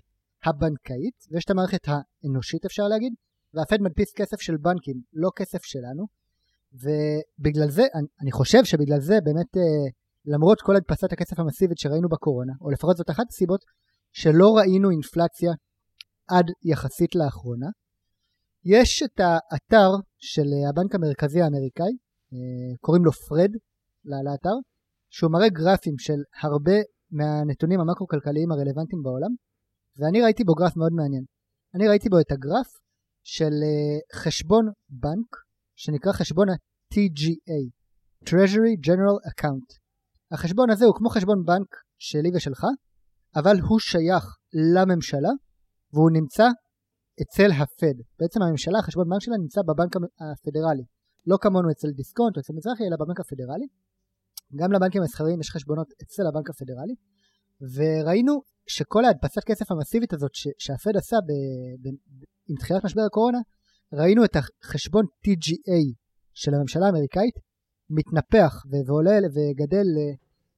הבנקאית 0.45 1.17
ויש 1.31 1.45
את 1.45 1.49
המערכת 1.49 1.81
האנושית 1.87 2.65
אפשר 2.65 2.83
להגיד, 2.83 3.13
והפד 3.57 3.77
מדפיס 3.81 4.13
כסף 4.13 4.41
של 4.41 4.57
בנקים, 4.57 5.01
לא 5.13 5.29
כסף 5.35 5.63
שלנו, 5.63 6.05
ובגלל 6.73 7.69
זה, 7.69 7.83
אני, 7.95 8.07
אני 8.21 8.31
חושב 8.31 8.63
שבגלל 8.63 8.99
זה 8.99 9.17
באמת 9.23 9.57
אה, 9.57 9.89
למרות 10.25 10.61
כל 10.61 10.75
הדפסת 10.75 11.13
הכסף 11.13 11.39
המסיבית 11.39 11.77
שראינו 11.77 12.09
בקורונה, 12.09 12.53
או 12.61 12.71
לפחות 12.71 12.97
זאת 12.97 13.09
אחת 13.09 13.25
הסיבות 13.29 13.61
שלא 14.13 14.47
ראינו 14.57 14.89
אינפלציה 14.89 15.51
עד 16.27 16.45
יחסית 16.63 17.15
לאחרונה, 17.15 17.67
יש 18.65 19.03
את 19.03 19.19
האתר 19.19 19.89
של 20.17 20.47
הבנק 20.69 20.95
המרכזי 20.95 21.41
האמריקאי, 21.41 21.93
אה, 22.33 22.77
קוראים 22.81 23.05
לו 23.05 23.11
פרד 23.11 23.51
לאתר, 24.05 24.55
שהוא 25.09 25.31
מראה 25.31 25.49
גרפים 25.49 25.97
של 25.97 26.19
הרבה 26.41 26.77
מהנתונים 27.11 27.79
המקרו-כלכליים 27.79 28.51
הרלוונטיים 28.51 29.01
בעולם, 29.03 29.31
ואני 29.97 30.21
ראיתי 30.21 30.43
בו 30.43 30.53
גרף 30.53 30.77
מאוד 30.77 30.93
מעניין. 30.93 31.23
אני 31.75 31.87
ראיתי 31.87 32.09
בו 32.09 32.19
את 32.19 32.31
הגרף 32.31 32.67
של 33.29 33.45
uh, 33.45 34.19
חשבון 34.21 34.65
בנק 34.89 35.29
שנקרא 35.75 36.11
חשבון 36.11 36.49
ה-TGA, 36.49 37.59
Treasury 38.29 38.73
General 38.87 39.17
Account. 39.31 39.69
החשבון 40.31 40.69
הזה 40.69 40.85
הוא 40.85 40.95
כמו 40.97 41.09
חשבון 41.09 41.43
בנק 41.45 41.67
שלי 41.97 42.29
ושלך, 42.35 42.63
אבל 43.35 43.59
הוא 43.69 43.79
שייך 43.79 44.25
לממשלה 44.73 45.33
והוא 45.93 46.11
נמצא 46.11 46.47
אצל 47.21 47.51
הפד. 47.51 47.97
בעצם 48.19 48.41
הממשלה, 48.41 48.81
חשבון 48.81 49.09
בנק 49.09 49.21
שלה 49.21 49.37
נמצא 49.37 49.61
בבנק 49.67 49.93
הפדרלי. 50.31 50.85
לא 51.29 51.37
כמונו 51.41 51.71
אצל 51.71 51.87
דיסקונט 51.99 52.35
או 52.35 52.41
אצל 52.41 52.53
מזרחי, 52.57 52.83
אלא 52.87 52.97
בבנק 53.01 53.19
הפדרלי. 53.19 53.67
גם 54.59 54.71
לבנקים 54.71 55.01
המסחריים 55.01 55.39
יש 55.41 55.49
חשבונות 55.55 55.87
אצל 56.03 56.23
הבנק 56.29 56.49
הפדרלי. 56.49 56.95
וראינו 57.75 58.33
שכל 58.67 59.05
ההדפסת 59.05 59.43
כסף 59.45 59.71
המסיבית 59.71 60.13
הזאת 60.13 60.31
שהפד 60.63 60.95
עשה 60.97 61.17
ב- 61.27 61.77
ב- 61.83 62.25
עם 62.49 62.55
תחילת 62.55 62.83
משבר 62.85 63.01
הקורונה, 63.01 63.37
ראינו 63.93 64.25
את 64.25 64.35
החשבון 64.35 65.05
TGA 65.25 65.95
של 66.33 66.53
הממשלה 66.53 66.85
האמריקאית 66.85 67.35
מתנפח 67.89 68.63
ועולה 68.87 69.17
וגדל, 69.35 69.87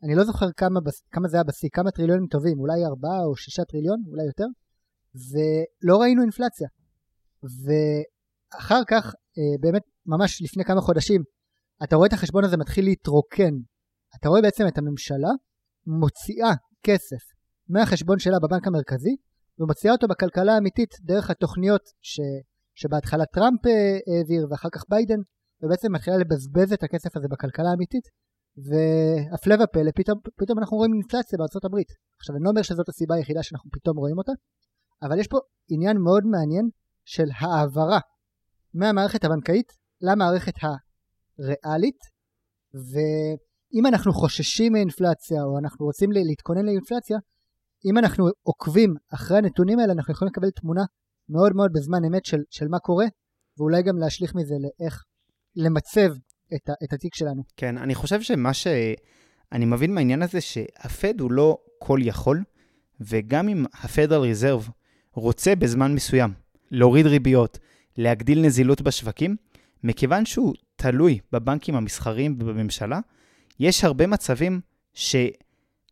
אני 0.04 0.16
לא 0.16 0.24
זוכר 0.24 0.52
כמה, 0.58 0.80
כמה 1.12 1.28
זה 1.28 1.38
היה 1.38 1.44
בשיא, 1.44 1.70
כמה 1.74 1.92
טריליונים 1.92 2.28
טובים, 2.28 2.60
אולי 2.60 2.86
4 2.86 3.08
או 3.26 3.36
6 3.36 3.60
טריליון, 3.60 4.04
אולי 4.08 4.24
יותר, 4.24 4.46
ולא 5.16 5.98
ראינו 5.98 6.22
אינפלציה. 6.22 6.68
ואחר 7.44 8.82
כך, 8.88 9.06
אה, 9.38 9.58
באמת 9.60 9.82
ממש 10.06 10.42
לפני 10.42 10.64
כמה 10.64 10.82
חודשים, 10.82 11.24
אתה 11.84 11.96
רואה 11.96 12.08
את 12.08 12.14
החשבון 12.14 12.44
הזה 12.44 12.58
מתחיל 12.58 12.86
להתרוקן. 12.86 13.54
אתה 14.20 14.30
רואה 14.30 14.42
בעצם 14.42 14.68
את 14.68 14.78
הממשלה 14.78 15.30
מוציאה 15.88 16.54
כסף 16.84 17.24
מהחשבון 17.70 18.20
שלה 18.20 18.38
בבנק 18.40 18.68
המרכזי 18.68 19.16
ומוציאה 19.60 19.94
אותו 19.94 20.08
בכלכלה 20.08 20.54
האמיתית 20.56 20.90
דרך 21.02 21.30
התוכניות 21.30 21.82
ש... 22.02 22.20
שבהתחלה 22.76 23.26
טראמפ 23.26 23.66
אה, 23.66 23.72
העביר 24.18 24.48
ואחר 24.50 24.70
כך 24.72 24.84
ביידן 24.90 25.22
ובעצם 25.64 25.92
מתחילה 25.92 26.18
לבזבז 26.18 26.74
את 26.74 26.84
הכסף 26.84 27.18
הזה 27.18 27.28
בכלכלה 27.32 27.70
האמיתית 27.70 28.06
והפלא 28.58 29.56
ופלא 29.64 29.92
פתאום, 29.96 30.20
פתאום 30.40 30.60
אנחנו 30.60 30.78
רואים 30.78 30.94
אינפלציה 30.94 31.38
בארצות 31.38 31.66
הברית. 31.66 31.88
עכשיו 32.20 32.36
אני 32.36 32.44
לא 32.44 32.50
אומר 32.50 32.62
שזאת 32.62 32.90
הסיבה 32.90 33.16
היחידה 33.16 33.44
שאנחנו 33.44 33.70
פתאום 33.72 33.98
רואים 33.98 34.18
אותה 34.18 34.32
אבל 35.04 35.20
יש 35.20 35.28
פה 35.28 35.38
עניין 35.70 35.98
מאוד 35.98 36.24
מעניין 36.26 36.70
של 37.06 37.30
העברה 37.40 38.00
מהמערכת 38.74 39.24
הבנקאית 39.24 39.72
למערכת 40.02 40.54
הריאלית 40.62 42.00
ואם 42.74 43.86
אנחנו 43.86 44.14
חוששים 44.14 44.74
מאינפלציה 44.74 45.44
או 45.44 45.60
אנחנו 45.60 45.86
רוצים 45.86 46.10
להתכונן 46.12 46.66
לאינפלציה 46.66 47.18
אם 47.86 47.98
אנחנו 47.98 48.30
עוקבים 48.44 48.96
אחרי 49.14 49.38
הנתונים 49.38 49.80
האלה 49.80 49.94
אנחנו 49.94 50.14
יכולים 50.14 50.32
לקבל 50.32 50.50
תמונה 50.50 50.82
מאוד 51.30 51.56
מאוד 51.56 51.72
בזמן 51.74 52.06
אמת 52.06 52.26
של, 52.26 52.38
של 52.50 52.68
מה 52.68 52.80
קורה 52.80 53.06
ואולי 53.58 53.84
גם 53.84 53.98
להשליך 53.98 54.36
מזה 54.36 54.56
לאיך 54.60 55.04
למצב 55.56 56.10
את, 56.56 56.70
ה, 56.70 56.74
את 56.84 56.94
התיק 56.94 57.16
שלנו. 57.16 57.44
כן, 57.58 57.78
אני 57.78 57.96
חושב 57.96 58.22
שמה 58.22 58.54
שאני 58.54 59.66
מבין 59.66 59.94
מהעניין 59.94 60.22
הזה 60.22 60.42
שהפד 60.42 61.20
הוא 61.20 61.32
לא 61.32 61.58
כל 61.80 62.00
יכול 62.02 62.44
וגם 63.02 63.50
אם 63.50 63.66
הפדרל 63.74 64.22
ריזרב 64.22 64.70
רוצה 65.14 65.56
בזמן 65.56 65.94
מסוים 65.96 66.34
להוריד 66.72 67.06
ריביות, 67.06 67.60
להגדיל 67.98 68.42
נזילות 68.46 68.82
בשווקים, 68.82 69.36
מכיוון 69.84 70.26
שהוא 70.26 70.54
תלוי 70.76 71.20
בבנקים 71.32 71.76
המסחריים 71.76 72.38
ובממשלה, 72.40 73.00
יש 73.60 73.84
הרבה 73.84 74.08
מצבים 74.08 74.62
ש... 74.94 75.16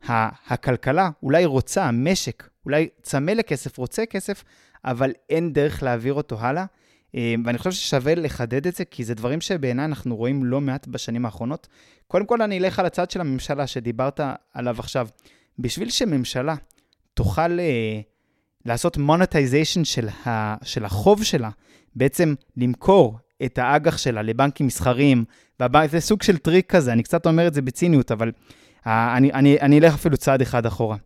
הכלכלה 0.03 1.09
אולי 1.23 1.45
רוצה, 1.45 1.85
המשק, 1.85 2.49
אולי 2.65 2.89
צמא 3.01 3.31
לכסף, 3.31 3.77
רוצה 3.77 4.05
כסף, 4.05 4.43
אבל 4.85 5.11
אין 5.29 5.53
דרך 5.53 5.83
להעביר 5.83 6.13
אותו 6.13 6.39
הלאה. 6.39 6.65
אה, 7.15 7.35
ואני 7.45 7.57
חושב 7.57 7.71
ששווה 7.71 8.15
לחדד 8.15 8.67
את 8.67 8.75
זה, 8.75 8.85
כי 8.85 9.03
זה 9.03 9.13
דברים 9.13 9.41
שבעיניי 9.41 9.85
אנחנו 9.85 10.15
רואים 10.15 10.45
לא 10.45 10.61
מעט 10.61 10.87
בשנים 10.87 11.25
האחרונות. 11.25 11.67
קודם 12.07 12.25
כל, 12.25 12.41
אני 12.41 12.57
אלך 12.57 12.79
על 12.79 12.85
הצד 12.85 13.11
של 13.11 13.21
הממשלה 13.21 13.67
שדיברת 13.67 14.19
עליו 14.53 14.79
עכשיו. 14.79 15.07
בשביל 15.59 15.89
שממשלה 15.89 16.55
תוכל 17.13 17.59
uh, 17.59 18.03
לעשות 18.65 18.97
מונטיזיישן 18.97 19.83
של, 19.83 20.07
של 20.63 20.85
החוב 20.85 21.23
שלה, 21.23 21.49
בעצם 21.95 22.33
למכור 22.57 23.19
את 23.45 23.57
האג"ח 23.57 23.97
שלה 23.97 24.21
לבנקים 24.21 24.67
מסחריים, 24.67 25.25
וזה 25.61 25.99
סוג 25.99 26.23
של 26.23 26.37
טריק 26.37 26.71
כזה, 26.71 26.93
אני 26.93 27.03
קצת 27.03 27.25
אומר 27.25 27.47
את 27.47 27.53
זה 27.53 27.61
בציניות, 27.61 28.11
אבל 28.11 28.31
אני, 28.87 29.33
אני, 29.33 29.59
אני 29.61 29.79
אלך 29.79 29.93
אפילו 29.93 30.17
צעד 30.17 30.41
אחד 30.41 30.65
אחורה. 30.65 30.97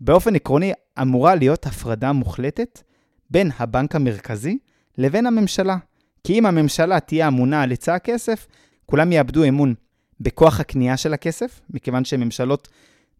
באופן 0.00 0.34
עקרוני, 0.36 0.72
אמורה 1.02 1.34
להיות 1.34 1.66
הפרדה 1.66 2.12
מוחלטת 2.12 2.82
בין 3.30 3.50
הבנק 3.58 3.94
המרכזי 3.94 4.58
לבין 4.98 5.26
הממשלה. 5.26 5.76
כי 6.24 6.38
אם 6.38 6.46
הממשלה 6.46 7.00
תהיה 7.00 7.28
אמונה 7.28 7.62
על 7.62 7.70
היצע 7.70 7.94
הכסף, 7.94 8.46
כולם 8.86 9.12
יאבדו 9.12 9.44
אמון 9.44 9.74
בכוח 10.20 10.60
הקנייה 10.60 10.96
של 10.96 11.14
הכסף, 11.14 11.60
מכיוון 11.70 12.04
שממשלות 12.04 12.68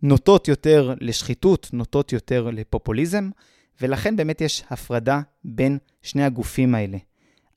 נוטות 0.02 0.48
יותר 0.48 0.94
לשחיתות, 1.00 1.70
נוטות 1.72 2.12
יותר 2.12 2.50
לפופוליזם, 2.52 3.30
ולכן 3.80 4.16
באמת 4.16 4.40
יש 4.40 4.64
הפרדה 4.70 5.20
בין 5.44 5.78
שני 6.02 6.24
הגופים 6.24 6.74
האלה. 6.74 6.98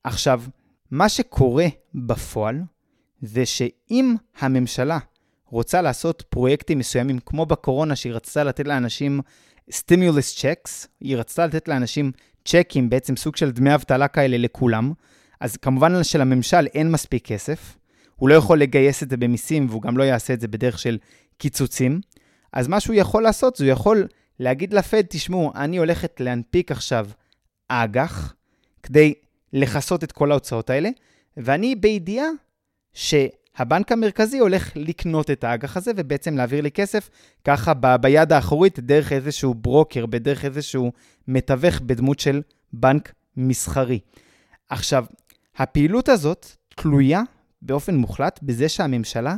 עכשיו, 0.03 0.41
מה 0.91 1.09
שקורה 1.09 1.65
בפועל 1.95 2.61
זה 3.21 3.45
שאם 3.45 4.15
הממשלה 4.39 4.99
רוצה 5.53 5.81
לעשות 5.81 6.23
פרויקטים 6.29 6.79
מסוימים, 6.79 7.19
כמו 7.25 7.45
בקורונה, 7.45 7.95
שהיא 7.95 8.13
רצתה 8.13 8.43
לתת 8.43 8.67
לאנשים 8.67 9.21
סטימולס 9.71 10.35
צ'קס, 10.35 10.87
היא 10.99 11.17
רצתה 11.17 11.45
לתת 11.45 11.67
לאנשים 11.67 12.11
צ'קים, 12.45 12.89
בעצם 12.89 13.15
סוג 13.15 13.35
של 13.35 13.51
דמי 13.51 13.75
אבטלה 13.75 14.07
כאלה 14.07 14.37
לכולם, 14.37 14.93
אז 15.39 15.57
כמובן 15.57 16.03
שלממשל 16.03 16.67
אין 16.67 16.91
מספיק 16.91 17.27
כסף, 17.27 17.77
הוא 18.15 18.29
לא 18.29 18.33
יכול 18.33 18.59
לגייס 18.59 19.03
את 19.03 19.09
זה 19.09 19.17
במיסים, 19.17 19.67
והוא 19.69 19.81
גם 19.81 19.97
לא 19.97 20.03
יעשה 20.03 20.33
את 20.33 20.41
זה 20.41 20.47
בדרך 20.47 20.79
של 20.79 20.97
קיצוצים. 21.37 22.01
אז 22.53 22.67
מה 22.67 22.79
שהוא 22.79 22.95
יכול 22.95 23.23
לעשות, 23.23 23.55
זה 23.55 23.63
הוא 23.63 23.71
יכול 23.71 24.07
להגיד 24.39 24.73
לפד, 24.73 25.03
תשמעו, 25.09 25.51
אני 25.55 25.77
הולכת 25.77 26.19
להנפיק 26.19 26.71
עכשיו 26.71 27.07
אג"ח, 27.67 28.33
כדי 28.83 29.13
לכסות 29.53 30.03
את 30.03 30.11
כל 30.11 30.31
ההוצאות 30.31 30.69
האלה, 30.69 30.89
ואני 31.37 31.75
בידיעה 31.75 32.27
שהבנק 33.57 33.91
המרכזי 33.91 34.39
הולך 34.39 34.71
לקנות 34.75 35.31
את 35.31 35.43
האג"ח 35.43 35.77
הזה 35.77 35.91
ובעצם 35.95 36.37
להעביר 36.37 36.61
לי 36.61 36.71
כסף 36.71 37.09
ככה 37.43 37.73
ב- 37.73 37.95
ביד 37.95 38.33
האחורית 38.33 38.79
דרך 38.79 39.13
איזשהו 39.13 39.53
ברוקר, 39.53 40.05
בדרך 40.05 40.45
איזשהו 40.45 40.91
מתווך 41.27 41.81
בדמות 41.81 42.19
של 42.19 42.41
בנק 42.73 43.13
מסחרי. 43.37 43.99
עכשיו, 44.69 45.05
הפעילות 45.57 46.09
הזאת 46.09 46.47
תלויה 46.75 47.21
באופן 47.61 47.95
מוחלט 47.95 48.39
בזה 48.43 48.69
שהממשלה 48.69 49.35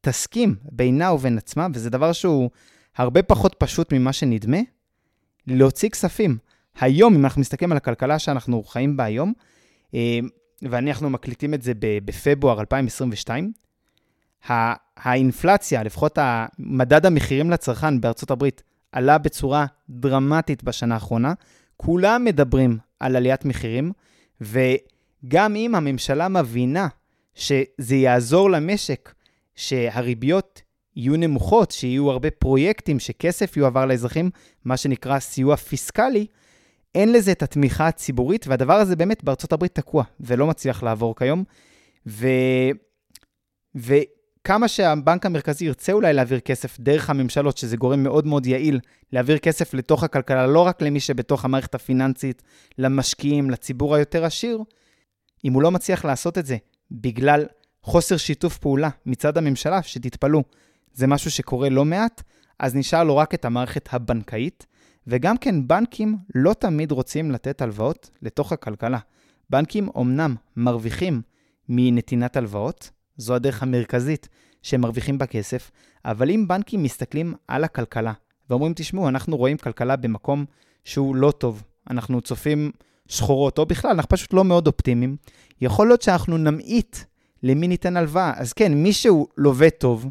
תסכים 0.00 0.54
בינה 0.62 1.12
ובין 1.12 1.38
עצמה, 1.38 1.66
וזה 1.74 1.90
דבר 1.90 2.12
שהוא 2.12 2.50
הרבה 2.96 3.22
פחות 3.22 3.56
פשוט 3.58 3.92
ממה 3.92 4.12
שנדמה, 4.12 4.58
להוציא 5.46 5.88
כספים. 5.88 6.38
היום, 6.80 7.14
אם 7.14 7.24
אנחנו 7.24 7.40
מסתכלים 7.40 7.72
על 7.72 7.76
הכלכלה 7.76 8.18
שאנחנו 8.18 8.62
חיים 8.62 8.96
בה 8.96 9.04
היום, 9.04 9.32
אה, 9.94 10.18
ואנחנו 10.70 11.10
מקליטים 11.10 11.54
את 11.54 11.62
זה 11.62 11.72
בפברואר 11.80 12.60
2022, 12.60 13.52
האינפלציה, 14.96 15.82
לפחות 15.82 16.18
מדד 16.58 17.06
המחירים 17.06 17.50
לצרכן 17.50 18.00
בארצות 18.00 18.30
הברית, 18.30 18.62
עלה 18.92 19.18
בצורה 19.18 19.66
דרמטית 19.90 20.64
בשנה 20.64 20.94
האחרונה. 20.94 21.32
כולם 21.76 22.24
מדברים 22.24 22.78
על 23.00 23.16
עליית 23.16 23.44
מחירים, 23.44 23.92
וגם 24.40 25.56
אם 25.56 25.74
הממשלה 25.74 26.28
מבינה 26.28 26.88
שזה 27.34 27.96
יעזור 27.96 28.50
למשק, 28.50 29.14
שהריביות 29.54 30.62
יהיו 30.96 31.16
נמוכות, 31.16 31.70
שיהיו 31.70 32.10
הרבה 32.10 32.30
פרויקטים, 32.30 32.98
שכסף 32.98 33.56
יועבר 33.56 33.86
לאזרחים, 33.86 34.30
מה 34.64 34.76
שנקרא 34.76 35.18
סיוע 35.18 35.56
פיסקלי, 35.56 36.26
אין 36.94 37.12
לזה 37.12 37.32
את 37.32 37.42
התמיכה 37.42 37.88
הציבורית, 37.88 38.46
והדבר 38.46 38.74
הזה 38.74 38.96
באמת 38.96 39.24
בארצות 39.24 39.52
הברית 39.52 39.74
תקוע, 39.74 40.04
ולא 40.20 40.46
מצליח 40.46 40.82
לעבור 40.82 41.16
כיום. 41.16 41.44
ו... 42.06 42.26
וכמה 43.74 44.68
שהבנק 44.68 45.26
המרכזי 45.26 45.64
ירצה 45.64 45.92
אולי 45.92 46.12
להעביר 46.12 46.40
כסף 46.40 46.80
דרך 46.80 47.10
הממשלות, 47.10 47.58
שזה 47.58 47.76
גורם 47.76 48.02
מאוד 48.02 48.26
מאוד 48.26 48.46
יעיל 48.46 48.80
להעביר 49.12 49.38
כסף 49.38 49.74
לתוך 49.74 50.04
הכלכלה, 50.04 50.46
לא 50.46 50.60
רק 50.60 50.82
למי 50.82 51.00
שבתוך 51.00 51.44
המערכת 51.44 51.74
הפיננסית, 51.74 52.42
למשקיעים, 52.78 53.50
לציבור 53.50 53.94
היותר 53.94 54.24
עשיר, 54.24 54.58
אם 55.44 55.52
הוא 55.52 55.62
לא 55.62 55.70
מצליח 55.70 56.04
לעשות 56.04 56.38
את 56.38 56.46
זה 56.46 56.56
בגלל 56.90 57.46
חוסר 57.82 58.16
שיתוף 58.16 58.58
פעולה 58.58 58.88
מצד 59.06 59.38
הממשלה, 59.38 59.82
שתתפלאו, 59.82 60.42
זה 60.92 61.06
משהו 61.06 61.30
שקורה 61.30 61.68
לא 61.68 61.84
מעט, 61.84 62.22
אז 62.58 62.74
נשאר 62.74 63.04
לו 63.04 63.16
רק 63.16 63.34
את 63.34 63.44
המערכת 63.44 63.88
הבנקאית, 63.92 64.66
וגם 65.06 65.36
כן 65.36 65.68
בנקים 65.68 66.16
לא 66.34 66.54
תמיד 66.54 66.92
רוצים 66.92 67.30
לתת 67.30 67.62
הלוואות 67.62 68.10
לתוך 68.22 68.52
הכלכלה. 68.52 68.98
בנקים 69.50 69.88
אומנם 69.88 70.34
מרוויחים 70.56 71.22
מנתינת 71.68 72.36
הלוואות, 72.36 72.90
זו 73.16 73.34
הדרך 73.34 73.62
המרכזית 73.62 74.28
שהם 74.62 74.80
מרוויחים 74.80 75.18
בכסף, 75.18 75.70
אבל 76.04 76.30
אם 76.30 76.48
בנקים 76.48 76.82
מסתכלים 76.82 77.34
על 77.48 77.64
הכלכלה 77.64 78.12
ואומרים, 78.50 78.72
תשמעו, 78.76 79.08
אנחנו 79.08 79.36
רואים 79.36 79.56
כלכלה 79.56 79.96
במקום 79.96 80.44
שהוא 80.84 81.16
לא 81.16 81.30
טוב, 81.30 81.62
אנחנו 81.90 82.20
צופים 82.20 82.70
שחורות, 83.08 83.58
או 83.58 83.66
בכלל, 83.66 83.90
אנחנו 83.90 84.08
פשוט 84.08 84.32
לא 84.32 84.44
מאוד 84.44 84.66
אופטימיים, 84.66 85.16
יכול 85.60 85.86
להיות 85.86 86.02
שאנחנו 86.02 86.38
נמעיט 86.38 86.96
למי 87.42 87.68
ניתן 87.68 87.96
הלוואה. 87.96 88.32
אז 88.36 88.52
כן, 88.52 88.74
מי 88.74 88.92
שהוא 88.92 89.26
לווה 89.36 89.70
טוב, 89.70 90.06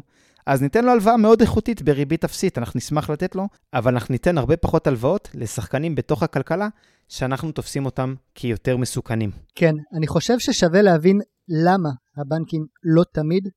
אז 0.46 0.62
ניתן 0.62 0.84
לו 0.84 0.90
הלוואה 0.92 1.16
מאוד 1.16 1.40
איכותית 1.40 1.82
בריבית 1.82 2.24
אפסית, 2.24 2.58
אנחנו 2.58 2.78
נשמח 2.78 3.10
לתת 3.10 3.34
לו, 3.34 3.48
אבל 3.74 3.92
אנחנו 3.92 4.12
ניתן 4.12 4.38
הרבה 4.38 4.56
פחות 4.56 4.86
הלוואות 4.86 5.28
לשחקנים 5.34 5.94
בתוך 5.94 6.22
הכלכלה, 6.22 6.68
שאנחנו 7.08 7.52
תופסים 7.52 7.86
אותם 7.86 8.14
כיותר 8.34 8.76
מסוכנים. 8.76 9.30
כן, 9.54 9.74
אני 9.96 10.06
חושב 10.06 10.38
ששווה 10.38 10.82
להבין 10.82 11.20
למה 11.64 11.88
הבנקים 12.16 12.66
לא 12.96 13.02
תמיד 13.12 13.48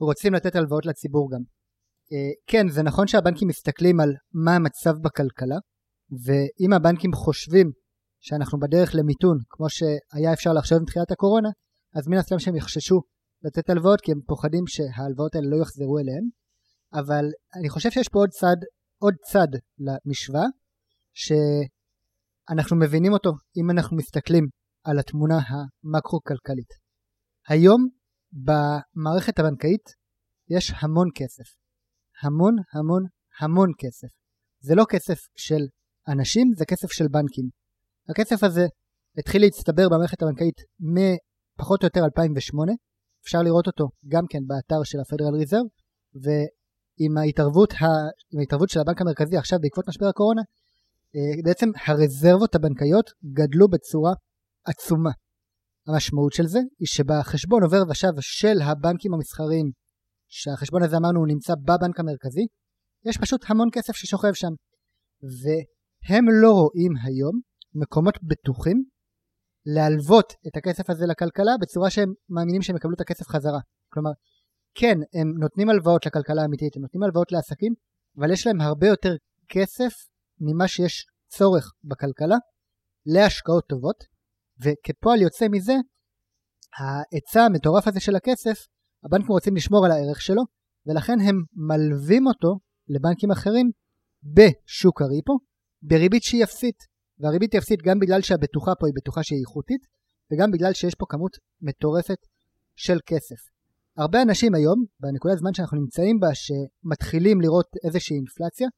רוצים 0.00 0.34
לתת 0.34 0.56
הלוואות 0.56 0.86
לציבור 0.86 1.30
גם. 1.32 1.40
אה, 2.12 2.32
כן, 2.46 2.68
זה 2.68 2.82
נכון 2.82 3.06
שהבנקים 3.06 3.48
מסתכלים 3.48 4.00
על 4.00 4.10
מה 4.32 4.56
המצב 4.56 4.92
בכלכלה, 5.02 5.56
ואם 6.24 6.72
הבנקים 6.72 7.12
חושבים 7.12 7.70
שאנחנו 8.20 8.58
בדרך 8.58 8.94
למיתון, 8.94 9.36
כמו 9.50 9.66
שהיה 9.70 10.32
אפשר 10.32 10.52
לחשוב 10.52 10.78
עם 10.78 10.84
תחילת 10.84 11.10
הקורונה, 11.10 11.48
אז 11.94 12.08
מן 12.08 12.18
הסתם 12.18 12.38
שהם 12.38 12.56
יחששו 12.56 13.00
לתת 13.44 13.70
הלוואות 13.70 14.00
כי 14.00 14.12
הם 14.12 14.20
פוחדים 14.26 14.64
שההלוואות 14.66 15.34
האלה 15.34 15.46
לא 15.50 15.62
יחזרו 15.62 15.98
אליהם, 15.98 16.24
אבל 16.94 17.24
אני 17.58 17.68
חושב 17.68 17.90
שיש 17.90 18.08
פה 18.08 18.18
עוד 18.18 18.30
צד, 18.30 18.56
עוד 18.98 19.14
צד 19.32 19.48
למשוואה, 19.78 20.46
שאנחנו 21.14 22.76
מבינים 22.76 23.12
אותו 23.12 23.30
אם 23.56 23.70
אנחנו 23.70 23.96
מסתכלים 23.96 24.44
על 24.84 24.98
התמונה 24.98 25.38
המקרו-כלכלית. 25.48 26.72
היום 27.48 27.88
במערכת 28.32 29.38
הבנקאית 29.38 29.84
יש 30.50 30.72
המון 30.80 31.08
כסף. 31.14 31.48
המון 32.22 32.54
המון 32.74 33.02
המון 33.40 33.70
כסף. 33.78 34.08
זה 34.60 34.74
לא 34.74 34.84
כסף 34.88 35.18
של 35.36 35.62
אנשים, 36.08 36.50
זה 36.56 36.64
כסף 36.64 36.92
של 36.92 37.08
בנקים. 37.08 37.48
הכסף 38.08 38.44
הזה 38.44 38.66
התחיל 39.18 39.42
להצטבר 39.42 39.88
במערכת 39.88 40.22
הבנקאית 40.22 40.56
מפחות 40.80 41.82
או 41.82 41.86
יותר 41.86 42.00
2008, 42.04 42.72
אפשר 43.24 43.42
לראות 43.42 43.66
אותו 43.66 43.88
גם 44.08 44.24
כן 44.30 44.38
באתר 44.46 44.82
של 44.84 45.00
הפדרל 45.00 45.34
ריזרב, 45.34 45.66
ועם 46.14 47.18
ההתערבות, 47.18 47.72
ה... 47.72 47.86
ההתערבות 48.38 48.70
של 48.70 48.80
הבנק 48.80 49.00
המרכזי 49.00 49.36
עכשיו 49.36 49.58
בעקבות 49.62 49.88
משבר 49.88 50.06
הקורונה, 50.06 50.42
אה, 51.16 51.42
בעצם 51.44 51.68
הרזרבות 51.86 52.54
הבנקאיות 52.54 53.10
גדלו 53.32 53.68
בצורה 53.68 54.12
עצומה. 54.64 55.10
המשמעות 55.86 56.32
של 56.32 56.46
זה 56.46 56.58
היא 56.58 56.86
שבחשבון 56.86 57.62
עובר 57.62 57.82
ושב 57.90 58.12
של 58.20 58.60
הבנקים 58.62 59.14
המסחריים, 59.14 59.70
שהחשבון 60.28 60.82
הזה 60.82 60.96
אמרנו 60.96 61.18
הוא 61.20 61.28
נמצא 61.28 61.54
בבנק 61.54 62.00
המרכזי, 62.00 62.46
יש 63.04 63.18
פשוט 63.18 63.44
המון 63.48 63.68
כסף 63.72 63.92
ששוכב 63.92 64.32
שם. 64.34 64.52
והם 65.42 66.24
לא 66.42 66.50
רואים 66.50 66.92
היום 67.04 67.40
מקומות 67.74 68.14
בטוחים 68.22 68.84
להלוות 69.66 70.32
את 70.46 70.56
הכסף 70.56 70.90
הזה 70.90 71.06
לכלכלה 71.06 71.52
בצורה 71.60 71.90
שהם 71.90 72.12
מאמינים 72.28 72.62
שהם 72.62 72.76
יקבלו 72.76 72.94
את 72.94 73.00
הכסף 73.00 73.28
חזרה. 73.28 73.60
כלומר, 73.92 74.10
כן, 74.74 74.98
הם 75.14 75.32
נותנים 75.38 75.68
הלוואות 75.70 76.06
לכלכלה 76.06 76.42
האמיתית, 76.42 76.76
הם 76.76 76.82
נותנים 76.82 77.02
הלוואות 77.02 77.32
לעסקים, 77.32 77.74
אבל 78.18 78.32
יש 78.32 78.46
להם 78.46 78.60
הרבה 78.60 78.86
יותר 78.86 79.14
כסף 79.48 79.92
ממה 80.40 80.68
שיש 80.68 81.06
צורך 81.28 81.72
בכלכלה 81.84 82.36
להשקעות 83.06 83.64
טובות, 83.68 84.04
וכפועל 84.64 85.22
יוצא 85.22 85.46
מזה, 85.50 85.74
ההיצע 86.78 87.42
המטורף 87.42 87.88
הזה 87.88 88.00
של 88.00 88.16
הכסף, 88.16 88.66
הבנקים 89.04 89.28
רוצים 89.28 89.56
לשמור 89.56 89.84
על 89.84 89.90
הערך 89.90 90.20
שלו, 90.20 90.42
ולכן 90.86 91.20
הם 91.20 91.36
מלווים 91.52 92.26
אותו 92.26 92.58
לבנקים 92.88 93.30
אחרים 93.30 93.70
בשוק 94.22 95.02
הריפו, 95.02 95.38
בריבית 95.82 96.22
שהיא 96.22 96.44
אפסית. 96.44 96.91
והריבית 97.18 97.52
היא 97.52 97.58
אפסית 97.58 97.82
גם 97.82 97.98
בגלל 97.98 98.22
שהבטוחה 98.22 98.72
פה 98.80 98.86
היא 98.86 98.94
בטוחה 98.96 99.22
שהיא 99.22 99.40
איכותית, 99.40 99.86
וגם 100.32 100.50
בגלל 100.50 100.72
שיש 100.72 100.94
פה 100.94 101.06
כמות 101.08 101.36
מטורפת 101.60 102.18
של 102.76 102.98
כסף. 103.06 103.40
הרבה 103.96 104.22
אנשים 104.22 104.54
היום, 104.54 104.84
בנקודת 105.00 105.38
זמן 105.38 105.54
שאנחנו 105.54 105.78
נמצאים 105.80 106.20
בה, 106.20 106.28
שמתחילים 106.34 107.40
לראות 107.40 107.66
איזושהי 107.84 108.16
אינפלציה, 108.16 108.68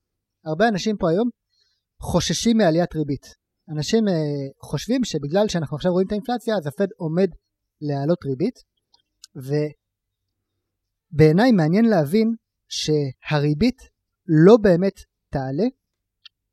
הרבה 0.45 0.69
אנשים 0.69 0.97
פה 0.97 1.11
היום 1.11 1.29
חוששים 2.01 2.57
מעליית 2.57 2.95
ריבית. 2.95 3.27
אנשים 3.77 4.09
אה, 4.09 4.13
חושבים 4.63 5.05
שבגלל 5.05 5.49
שאנחנו 5.49 5.77
עכשיו 5.77 5.93
רואים 5.93 6.07
את 6.07 6.13
האינפלציה, 6.13 6.57
אז 6.57 6.67
הפד 6.67 6.87
עומד 6.97 7.29
להעלות 7.81 8.19
ריבית, 8.25 8.55
ובעיניי 11.15 11.53
מעניין 11.53 11.85
להבין 11.85 12.35
שהריבית 12.69 13.79
לא 14.27 14.57
באמת 14.63 14.95
תעלה, 15.33 15.67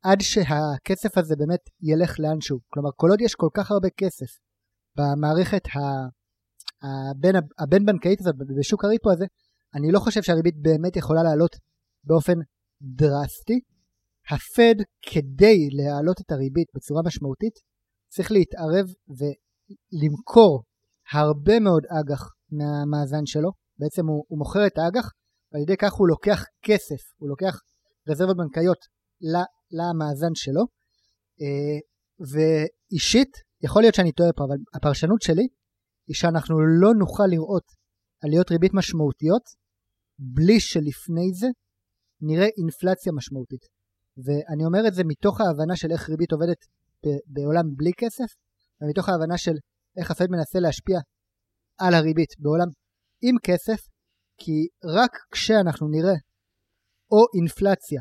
עד 0.02 0.20
שהכסף 0.20 1.18
הזה 1.18 1.36
באמת 1.36 1.60
ילך 1.80 2.20
לאנשהו. 2.20 2.58
כלומר, 2.68 2.90
כל 2.96 3.10
עוד 3.10 3.20
יש 3.20 3.34
כל 3.34 3.48
כך 3.54 3.70
הרבה 3.70 3.88
כסף 3.96 4.38
במערכת 4.96 5.62
הבין, 6.82 7.36
הבין 7.58 7.86
בנקאית 7.86 8.20
הזאת, 8.20 8.34
בשוק 8.58 8.84
הריפו 8.84 9.10
הזה, 9.10 9.24
אני 9.74 9.92
לא 9.92 9.98
חושב 9.98 10.22
שהריבית 10.22 10.54
באמת 10.62 10.96
יכולה 10.96 11.22
לעלות 11.22 11.56
באופן 12.04 12.38
דרסטי. 12.82 13.60
הפד, 14.30 14.74
כדי 15.02 15.68
להעלות 15.72 16.20
את 16.20 16.32
הריבית 16.32 16.68
בצורה 16.74 17.02
משמעותית, 17.06 17.54
צריך 18.08 18.32
להתערב 18.32 18.86
ולמכור 19.08 20.62
הרבה 21.12 21.60
מאוד 21.60 21.82
אג"ח 22.00 22.28
מהמאזן 22.50 23.26
שלו. 23.26 23.50
בעצם 23.78 24.06
הוא, 24.06 24.24
הוא 24.28 24.38
מוכר 24.38 24.66
את 24.66 24.78
האג"ח, 24.78 25.10
ועל 25.52 25.62
ידי 25.62 25.76
כך 25.76 25.92
הוא 25.92 26.08
לוקח 26.08 26.44
כסף, 26.62 27.02
הוא 27.16 27.28
לוקח 27.28 27.60
רזרבות 28.08 28.36
בנקאיות 28.36 28.78
למאזן 29.72 30.34
שלו. 30.34 30.62
אה, 31.42 31.78
ואישית, 32.32 33.32
יכול 33.62 33.82
להיות 33.82 33.94
שאני 33.94 34.12
טועה 34.12 34.32
פה, 34.36 34.44
אבל 34.44 34.56
הפרשנות 34.74 35.22
שלי 35.22 35.46
היא 36.08 36.14
שאנחנו 36.14 36.54
לא 36.80 36.94
נוכל 36.98 37.26
לראות 37.30 37.64
עליות 38.24 38.50
ריבית 38.50 38.74
משמעותיות 38.74 39.42
בלי 40.18 40.60
שלפני 40.60 41.32
זה 41.40 41.46
נראה 42.20 42.46
אינפלציה 42.58 43.12
משמעותית. 43.12 43.64
ואני 44.24 44.64
אומר 44.64 44.88
את 44.88 44.94
זה 44.94 45.02
מתוך 45.04 45.40
ההבנה 45.40 45.76
של 45.76 45.92
איך 45.92 46.10
ריבית 46.10 46.32
עובדת 46.32 46.60
בעולם 47.26 47.66
בלי 47.76 47.90
כסף, 47.96 48.30
ומתוך 48.80 49.08
ההבנה 49.08 49.38
של 49.38 49.56
איך 49.96 50.10
הפד 50.10 50.26
מנסה 50.30 50.58
להשפיע 50.60 50.98
על 51.78 51.94
הריבית 51.94 52.32
בעולם 52.38 52.68
עם 53.22 53.36
כסף, 53.42 53.80
כי 54.38 54.68
רק 54.84 55.10
כשאנחנו 55.30 55.88
נראה 55.88 56.16
או 57.10 57.24
אינפלציה, 57.34 58.00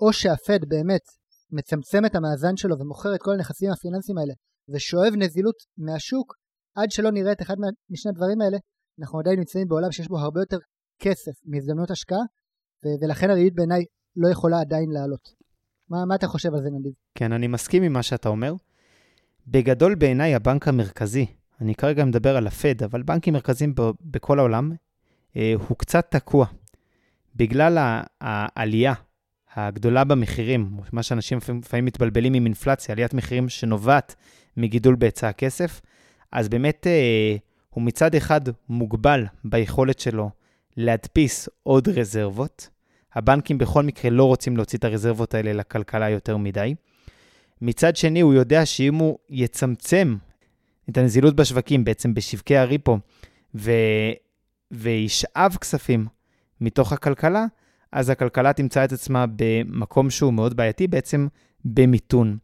או 0.00 0.12
שהפד 0.12 0.60
באמת 0.68 1.04
מצמצם 1.52 2.04
את 2.06 2.14
המאזן 2.14 2.56
שלו 2.56 2.78
ומוכר 2.78 3.14
את 3.14 3.22
כל 3.22 3.30
הנכסים 3.32 3.70
הפיננסיים 3.70 4.18
האלה 4.18 4.34
ושואב 4.74 5.12
נזילות 5.16 5.54
מהשוק, 5.78 6.34
עד 6.74 6.90
שלא 6.90 7.10
נראה 7.10 7.32
את 7.32 7.42
אחד 7.42 7.54
משני 7.90 8.10
הדברים 8.10 8.40
האלה, 8.40 8.58
אנחנו 9.00 9.18
עדיין 9.18 9.38
נמצאים 9.38 9.68
בעולם 9.68 9.92
שיש 9.92 10.08
בו 10.08 10.18
הרבה 10.18 10.40
יותר 10.40 10.58
כסף 11.02 11.32
מהזדמנות 11.44 11.90
השקעה, 11.90 12.24
ו- 12.84 13.04
ולכן 13.04 13.30
הריבית 13.30 13.54
בעיניי 13.54 13.84
לא 14.16 14.28
יכולה 14.28 14.60
עדיין 14.60 14.90
לעלות. 14.90 15.28
מה, 15.88 16.04
מה 16.04 16.14
אתה 16.14 16.26
חושב 16.26 16.54
על 16.54 16.60
זה, 16.62 16.68
נדיב? 16.78 16.92
כן, 17.14 17.32
אני 17.32 17.46
מסכים 17.46 17.82
עם 17.82 17.92
מה 17.92 18.02
שאתה 18.02 18.28
אומר. 18.28 18.54
בגדול 19.46 19.94
בעיניי 19.94 20.34
הבנק 20.34 20.68
המרכזי, 20.68 21.26
אני 21.60 21.74
כרגע 21.74 22.04
מדבר 22.04 22.36
על 22.36 22.46
הפד, 22.46 22.82
אבל 22.82 23.02
בנקים 23.02 23.34
מרכזיים 23.34 23.74
ב- 23.74 23.90
בכל 24.00 24.38
העולם, 24.38 24.72
אה, 25.36 25.54
הוא 25.68 25.76
קצת 25.76 26.06
תקוע. 26.10 26.46
בגלל 27.36 28.02
העלייה 28.20 28.94
הגדולה 29.54 30.04
במחירים, 30.04 30.70
מה 30.92 31.02
שאנשים 31.02 31.38
לפעמים 31.38 31.84
מתבלבלים 31.84 32.34
עם 32.34 32.44
אינפלציה, 32.44 32.92
עליית 32.92 33.14
מחירים 33.14 33.48
שנובעת 33.48 34.14
מגידול 34.56 34.94
בהיצע 34.94 35.28
הכסף, 35.28 35.80
אז 36.32 36.48
באמת 36.48 36.86
אה, 36.86 37.36
הוא 37.70 37.82
מצד 37.82 38.14
אחד 38.14 38.40
מוגבל 38.68 39.24
ביכולת 39.44 40.00
שלו 40.00 40.30
להדפיס 40.76 41.48
עוד 41.62 41.88
רזרבות. 41.88 42.68
הבנקים 43.14 43.58
בכל 43.58 43.82
מקרה 43.82 44.10
לא 44.10 44.24
רוצים 44.24 44.56
להוציא 44.56 44.78
את 44.78 44.84
הרזרבות 44.84 45.34
האלה 45.34 45.52
לכלכלה 45.52 46.10
יותר 46.10 46.36
מדי. 46.36 46.74
מצד 47.62 47.96
שני, 47.96 48.20
הוא 48.20 48.34
יודע 48.34 48.66
שאם 48.66 48.94
הוא 48.94 49.18
יצמצם 49.28 50.16
את 50.90 50.98
הנזילות 50.98 51.36
בשווקים, 51.36 51.84
בעצם 51.84 52.14
בשווקי 52.14 52.56
הריפו, 52.56 52.98
ו... 53.54 53.72
וישאב 54.70 55.56
כספים 55.60 56.06
מתוך 56.60 56.92
הכלכלה, 56.92 57.46
אז 57.92 58.10
הכלכלה 58.10 58.52
תמצא 58.52 58.84
את 58.84 58.92
עצמה 58.92 59.24
במקום 59.36 60.10
שהוא 60.10 60.32
מאוד 60.32 60.56
בעייתי, 60.56 60.86
בעצם 60.86 61.26
במיתון. 61.64 62.38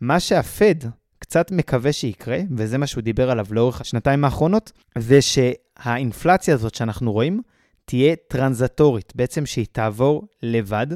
מה 0.00 0.20
שהפד 0.20 0.74
קצת 1.18 1.50
מקווה 1.50 1.92
שיקרה, 1.92 2.38
וזה 2.56 2.78
מה 2.78 2.86
שהוא 2.86 3.02
דיבר 3.02 3.30
עליו 3.30 3.46
לאורך 3.50 3.80
השנתיים 3.80 4.24
האחרונות, 4.24 4.72
זה 4.98 5.18
שהאינפלציה 5.22 6.54
הזאת 6.54 6.74
שאנחנו 6.74 7.12
רואים 7.12 7.40
תהיה 7.84 8.16
טרנזטורית, 8.28 9.12
בעצם 9.16 9.46
שהיא 9.46 9.66
תעבור 9.72 10.28
לבד, 10.42 10.86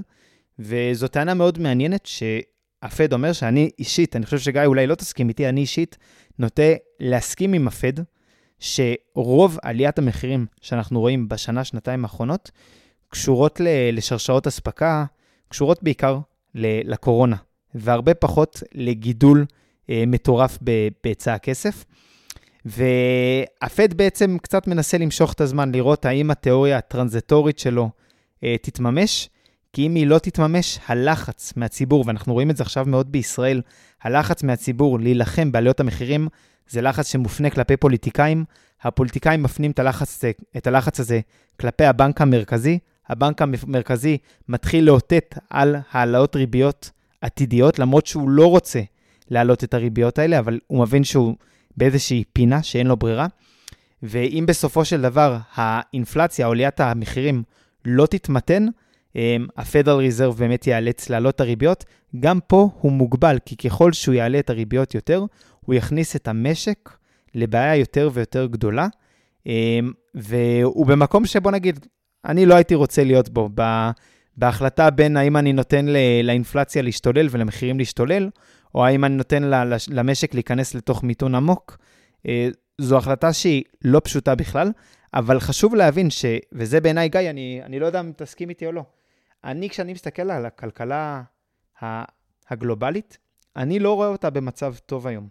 וזו 0.59 1.09
טענה 1.09 1.35
מאוד 1.35 1.59
מעניינת 1.59 2.07
שהפד 2.07 3.13
אומר 3.13 3.33
שאני 3.33 3.71
אישית, 3.79 4.17
אני 4.17 4.25
חושב 4.25 4.39
שגיא 4.39 4.65
אולי 4.65 4.87
לא 4.87 4.95
תסכים 4.95 5.29
איתי, 5.29 5.49
אני 5.49 5.61
אישית 5.61 5.99
נוטה 6.39 6.73
להסכים 7.01 7.53
עם 7.53 7.69
הפד, 7.69 7.93
שרוב 8.59 9.59
עליית 9.63 9.99
המחירים 9.99 10.47
שאנחנו 10.61 11.01
רואים 11.01 11.29
בשנה, 11.29 11.65
שנתיים 11.65 12.05
האחרונות, 12.05 12.51
קשורות 13.09 13.61
לשרשרות 13.93 14.47
אספקה, 14.47 15.05
קשורות 15.49 15.83
בעיקר 15.83 16.19
לקורונה, 16.55 17.37
והרבה 17.75 18.15
פחות 18.15 18.63
לגידול 18.75 19.47
אה, 19.91 20.05
מטורף 20.07 20.59
בהיצע 21.05 21.35
הכסף. 21.35 21.85
והפד 22.65 23.95
בעצם 23.95 24.37
קצת 24.43 24.67
מנסה 24.67 24.99
למשוך 24.99 25.33
את 25.33 25.41
הזמן, 25.41 25.73
לראות 25.73 26.05
האם 26.05 26.31
התיאוריה 26.31 26.79
הטרנזטורית 26.79 27.59
שלו 27.59 27.91
אה, 28.45 28.57
תתממש, 28.63 29.29
כי 29.73 29.87
אם 29.87 29.95
היא 29.95 30.07
לא 30.07 30.19
תתממש, 30.19 30.79
הלחץ 30.87 31.53
מהציבור, 31.57 32.05
ואנחנו 32.07 32.33
רואים 32.33 32.51
את 32.51 32.57
זה 32.57 32.63
עכשיו 32.63 32.85
מאוד 32.87 33.13
בישראל, 33.13 33.63
הלחץ 34.03 34.43
מהציבור 34.43 35.01
להילחם 35.01 35.53
בעליות 35.53 35.81
המחירים, 35.81 36.29
זה 36.69 36.83
לחץ 36.83 37.13
שמופנה 37.13 37.51
כלפי 37.51 37.77
פוליטיקאים. 37.77 38.45
הפוליטיקאים 38.83 39.43
מפנים 39.43 39.71
את 39.71 39.79
הלחץ, 39.79 40.25
את 40.57 40.67
הלחץ 40.67 41.01
הזה 41.01 41.21
כלפי 41.61 41.85
הבנק 41.85 42.21
המרכזי. 42.21 42.79
הבנק 43.09 43.43
המרכזי 43.43 44.19
מתחיל 44.49 44.85
לאותת 44.85 45.39
על 45.51 45.77
העלאות 45.91 46.37
ריביות 46.37 46.91
עתידיות, 47.21 47.79
למרות 47.79 48.07
שהוא 48.07 48.31
לא 48.31 48.47
רוצה 48.47 48.81
להעלות 49.31 49.65
את 49.65 49.75
הריביות 49.75 50.19
האלה, 50.19 50.39
אבל 50.39 50.59
הוא 50.67 50.81
מבין 50.81 51.05
שהוא 51.05 51.35
באיזושהי 51.77 52.25
פינה 52.33 52.63
שאין 52.63 52.87
לו 52.87 52.97
ברירה. 52.97 53.27
ואם 54.03 54.45
בסופו 54.49 54.85
של 54.85 55.03
דבר 55.03 55.39
האינפלציה, 55.55 56.49
עליית 56.49 56.81
המחירים, 56.81 57.43
לא 57.85 58.07
תתמתן, 58.07 58.67
ה-Federal 59.57 60.01
Reserve 60.11 60.39
באמת 60.39 60.67
ייאלץ 60.67 61.11
להעלות 61.11 61.35
את 61.35 61.41
הריביות. 61.41 61.85
גם 62.21 62.39
פה 62.47 62.69
הוא 62.81 62.93
מוגבל, 62.93 63.39
כי 63.45 63.57
ככל 63.57 63.93
שהוא 63.93 64.15
יעלה 64.15 64.39
את 64.39 64.51
הריביות 64.51 64.95
יותר, 64.95 65.25
הוא 65.65 65.75
יכניס 65.75 66.17
את 66.17 66.29
המשק 66.29 66.91
לבעיה 67.35 67.77
יותר 67.77 68.11
ויותר 68.13 68.47
גדולה, 68.47 68.89
והוא 70.15 70.87
במקום 70.87 71.27
שבוא 71.27 71.51
נגיד, 71.51 71.87
אני 72.27 72.47
לא 72.47 72.55
הייתי 72.55 72.75
רוצה 72.75 73.05
להיות 73.05 73.29
בו, 73.29 73.51
בהחלטה 74.37 74.91
בין 74.91 75.17
האם 75.17 75.37
אני 75.37 75.53
נותן 75.53 75.87
לאינפלציה 76.25 76.83
להשתולל 76.83 77.27
ולמחירים 77.31 77.79
להשתולל, 77.79 78.31
או 78.75 78.87
האם 78.87 79.05
אני 79.05 79.15
נותן 79.15 79.43
למשק 79.89 80.35
להיכנס 80.35 80.75
לתוך 80.75 81.03
מיתון 81.03 81.35
עמוק, 81.35 81.79
אה, 82.29 82.49
זו 82.79 82.99
החלטה 82.99 83.33
שהיא 83.33 83.63
לא 83.83 84.01
פשוטה 84.05 84.35
בכלל, 84.35 84.73
אבל 85.15 85.41
חשוב 85.41 85.75
להבין 85.75 86.11
ש... 86.11 86.25
וזה 86.53 86.81
בעיניי, 86.81 87.09
גיא, 87.09 87.31
אני, 87.31 87.61
אני 87.63 87.79
לא 87.79 87.87
יודע 87.87 88.01
אם 88.01 88.13
תסכים 88.17 88.49
איתי 88.49 88.67
או 88.67 88.73
לא. 88.73 88.85
אני, 89.45 89.69
כשאני 89.69 89.93
מסתכל 89.93 90.31
על 90.31 90.47
הכלכלה 90.47 91.23
הגלובלית, 92.51 93.19
אני 93.57 93.79
לא 93.79 93.95
רואה 93.95 94.09
אותה 94.09 94.31
במצב 94.31 94.75
טוב 94.87 95.07
היום. 95.07 95.29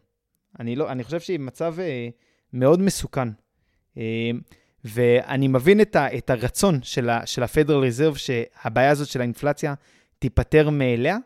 אני, 0.59 0.75
לא, 0.75 0.91
אני 0.91 1.03
חושב 1.03 1.19
שהיא 1.19 1.39
במצב 1.39 1.75
אה, 1.79 2.09
מאוד 2.53 2.81
מסוכן. 2.81 3.27
אה, 3.97 4.31
ואני 4.85 5.47
מבין 5.47 5.81
את, 5.81 5.95
ה, 5.95 6.17
את 6.17 6.29
הרצון 6.29 6.79
של, 6.83 7.09
ה, 7.09 7.25
של 7.25 7.43
ה-Federal 7.43 7.69
Reserve 7.69 8.17
שהבעיה 8.17 8.89
הזאת 8.91 9.07
של 9.07 9.21
האינפלציה 9.21 9.73
תיפטר 10.19 10.69
מאליה, 10.69 11.17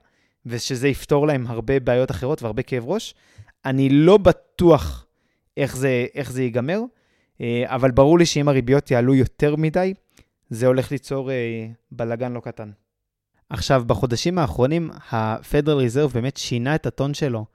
ושזה 0.46 0.88
יפתור 0.88 1.28
להם 1.28 1.48
הרבה 1.48 1.80
בעיות 1.80 2.12
אחרות 2.12 2.44
והרבה 2.44 2.64
כאב 2.64 2.84
ראש. 2.86 3.16
אני 3.66 3.90
לא 3.90 4.18
בטוח 4.18 5.06
איך 5.58 5.78
זה, 5.78 6.06
איך 6.16 6.32
זה 6.32 6.44
ייגמר, 6.44 6.80
אה, 7.42 7.64
אבל 7.66 7.92
ברור 7.92 8.20
לי 8.20 8.26
שאם 8.26 8.50
הריביות 8.50 8.92
יעלו 8.92 9.16
יותר 9.16 9.56
מדי, 9.56 9.94
זה 10.50 10.68
הולך 10.68 10.92
ליצור 10.92 11.32
אה, 11.32 11.68
בלגן 11.92 12.34
לא 12.34 12.40
קטן. 12.40 12.72
עכשיו, 13.50 13.84
בחודשים 13.88 14.40
האחרונים, 14.40 14.90
ה-Federal 15.12 15.68
Reserve 15.68 16.14
באמת 16.14 16.38
שינה 16.38 16.76
את 16.76 16.86
הטון 16.86 17.14
שלו, 17.14 17.46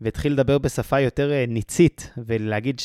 והתחיל 0.00 0.32
לדבר 0.32 0.58
בשפה 0.58 1.00
יותר 1.00 1.32
אה, 1.32 1.44
ניצית, 1.48 2.10
ולהגיד 2.26 2.80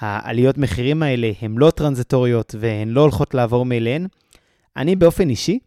שהעליות 0.00 0.58
מחירים 0.58 1.02
האלה 1.02 1.32
הן 1.42 1.54
לא 1.58 1.70
טרנזיטוריות 1.70 2.54
והן 2.58 2.88
לא 2.88 3.00
הולכות 3.00 3.34
לעבור 3.34 3.64
מאליהן. 3.64 4.06
אני 4.76 4.96
באופן 4.96 5.28
אישי 5.28 5.58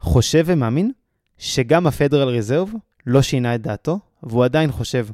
חושב 0.00 0.44
ומאמין 0.46 0.90
שגם 1.38 1.86
ה-Federal 1.86 2.40
Reserve 2.40 2.76
לא 3.06 3.22
שינה 3.22 3.54
את 3.54 3.62
דעתו, 3.62 3.98
והוא 4.22 4.44
עדיין 4.44 4.72
חושב 4.72 5.06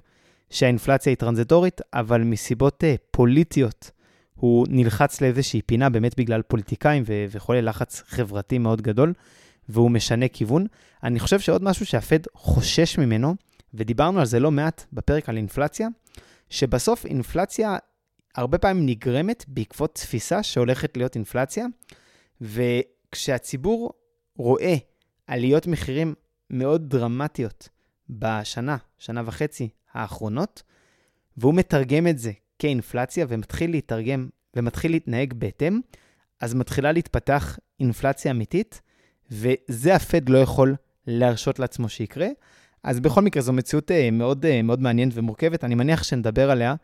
שהאינפלציה 0.50 1.10
היא 1.10 1.16
טרנזיטורית, 1.16 1.80
אבל 1.92 2.22
מסיבות 2.22 2.84
uh, 2.84 2.98
פוליטיות 3.10 3.90
הוא 4.34 4.66
נלחץ 4.70 5.20
לאיזושהי 5.20 5.62
פינה 5.62 5.88
באמת 5.88 6.18
בגלל 6.18 6.42
פוליטיקאים 6.42 7.02
ו- 7.06 7.24
וחולי 7.30 7.62
לחץ 7.62 8.02
חברתי 8.06 8.58
מאוד 8.58 8.82
גדול, 8.82 9.12
והוא 9.68 9.90
משנה 9.90 10.28
כיוון. 10.28 10.66
אני 11.02 11.20
חושב 11.20 11.40
שעוד 11.40 11.64
משהו 11.64 11.86
שהפד 11.86 12.20
חושש 12.34 12.98
ממנו, 12.98 13.34
ודיברנו 13.74 14.20
על 14.20 14.26
זה 14.26 14.40
לא 14.40 14.50
מעט 14.50 14.84
בפרק 14.92 15.28
על 15.28 15.36
אינפלציה, 15.36 15.88
שבסוף 16.50 17.06
אינפלציה 17.06 17.76
הרבה 18.34 18.58
פעמים 18.58 18.86
נגרמת 18.86 19.44
בעקבות 19.48 19.94
תפיסה 19.94 20.42
שהולכת 20.42 20.96
להיות 20.96 21.14
אינפלציה, 21.14 21.66
וכשהציבור 22.40 23.92
רואה 24.36 24.74
עליות 25.26 25.66
מחירים 25.66 26.14
מאוד 26.50 26.90
דרמטיות 26.90 27.68
בשנה, 28.10 28.76
שנה 28.98 29.22
וחצי 29.26 29.68
האחרונות, 29.92 30.62
והוא 31.36 31.54
מתרגם 31.54 32.06
את 32.06 32.18
זה 32.18 32.32
כאינפלציה 32.58 33.26
ומתחיל 33.28 33.70
להתרגם 33.70 34.28
ומתחיל 34.56 34.90
להתנהג 34.90 35.34
בהתאם, 35.34 35.80
אז 36.40 36.54
מתחילה 36.54 36.92
להתפתח 36.92 37.58
אינפלציה 37.80 38.30
אמיתית, 38.30 38.80
וזה 39.30 39.94
הפד 39.94 40.28
לא 40.28 40.38
יכול 40.38 40.74
להרשות 41.06 41.58
לעצמו 41.58 41.88
שיקרה. 41.88 42.28
אז 42.82 43.00
בכל 43.00 43.22
מקרה, 43.22 43.42
זו 43.42 43.52
מציאות 43.52 43.90
אה, 43.90 44.10
מאוד, 44.10 44.46
אה, 44.46 44.62
מאוד 44.62 44.80
מעניינת 44.80 45.12
ומורכבת, 45.16 45.64
אני 45.64 45.74
מניח 45.74 46.02
שנדבר 46.02 46.50
עליה 46.50 46.74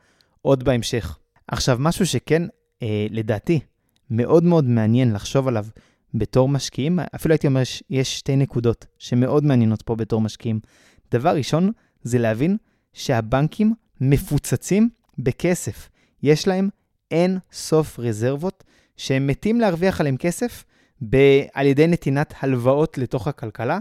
עוד 0.43 0.65
בהמשך. 0.65 1.19
עכשיו, 1.49 1.77
משהו 1.81 2.07
שכן, 2.07 2.43
אה, 2.83 3.07
לדעתי, 3.11 3.61
מאוד 4.11 4.45
מאוד 4.45 4.65
מעניין 4.65 5.13
לחשוב 5.13 5.49
עליו 5.49 5.67
בתור 6.15 6.49
משקיעים, 6.49 6.99
אפילו 7.15 7.33
הייתי 7.33 7.47
אומר 7.47 7.65
שיש 7.65 8.19
שתי 8.19 8.37
נקודות 8.37 8.87
שמאוד 8.99 9.45
מעניינות 9.45 9.83
פה 9.83 9.97
בתור 9.97 10.21
משקיעים. 10.21 10.61
דבר 11.11 11.37
ראשון, 11.37 11.73
זה 12.03 12.19
להבין 12.19 12.57
שהבנקים 12.93 13.75
מפוצצים 14.01 14.89
בכסף. 15.19 15.89
יש 16.23 16.49
להם 16.49 16.69
אין 17.11 17.39
סוף 17.53 17.99
רזרבות 17.99 18.65
שהם 18.97 19.27
מתים 19.27 19.61
להרוויח 19.61 20.01
עליהם 20.01 20.17
כסף 20.17 20.65
ב- 21.11 21.43
על 21.55 21.67
ידי 21.67 21.87
נתינת 21.87 22.35
הלוואות 22.41 22.99
לתוך 22.99 23.29
הכלכלה, 23.29 23.79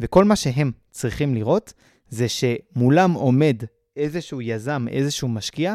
וכל 0.00 0.24
מה 0.24 0.36
שהם 0.36 0.72
צריכים 0.90 1.34
לראות 1.34 1.72
זה 2.08 2.26
שמולם 2.28 3.12
עומד 3.12 3.56
איזשהו 3.96 4.40
יזם, 4.40 4.86
איזשהו 4.90 5.28
משקיע, 5.28 5.74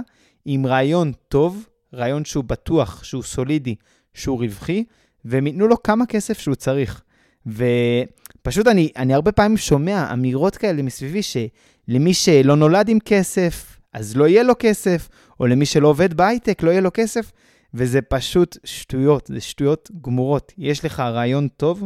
עם 0.50 0.66
רעיון 0.66 1.12
טוב, 1.28 1.68
רעיון 1.94 2.26
שהוא 2.26 2.44
בטוח, 2.44 3.04
שהוא 3.04 3.24
סולידי, 3.24 3.76
שהוא 4.14 4.40
רווחי, 4.44 4.84
והם 5.26 5.48
ייתנו 5.48 5.68
לו 5.68 5.84
כמה 5.84 6.06
כסף 6.06 6.40
שהוא 6.40 6.56
צריך. 6.56 7.02
ופשוט 7.46 8.68
אני, 8.68 8.92
אני 8.96 9.14
הרבה 9.14 9.32
פעמים 9.32 9.58
שומע 9.58 10.14
אמירות 10.14 10.58
כאלה 10.58 10.82
מסביבי, 10.82 11.22
שלמי 11.24 12.14
שלא 12.14 12.56
נולד 12.56 12.90
עם 12.90 13.00
כסף, 13.00 13.80
אז 13.94 14.16
לא 14.16 14.28
יהיה 14.28 14.44
לו 14.44 14.54
כסף, 14.60 15.10
או 15.40 15.48
למי 15.48 15.66
שלא 15.66 15.88
עובד 15.88 16.14
בהייטק, 16.14 16.64
לא 16.64 16.72
יהיה 16.72 16.82
לו 16.82 16.90
כסף, 16.94 17.32
וזה 17.74 18.02
פשוט 18.02 18.58
שטויות, 18.64 19.28
זה 19.28 19.42
שטויות 19.42 19.92
גמורות. 20.02 20.54
יש 20.58 20.86
לך 20.86 21.00
רעיון 21.00 21.48
טוב, 21.48 21.84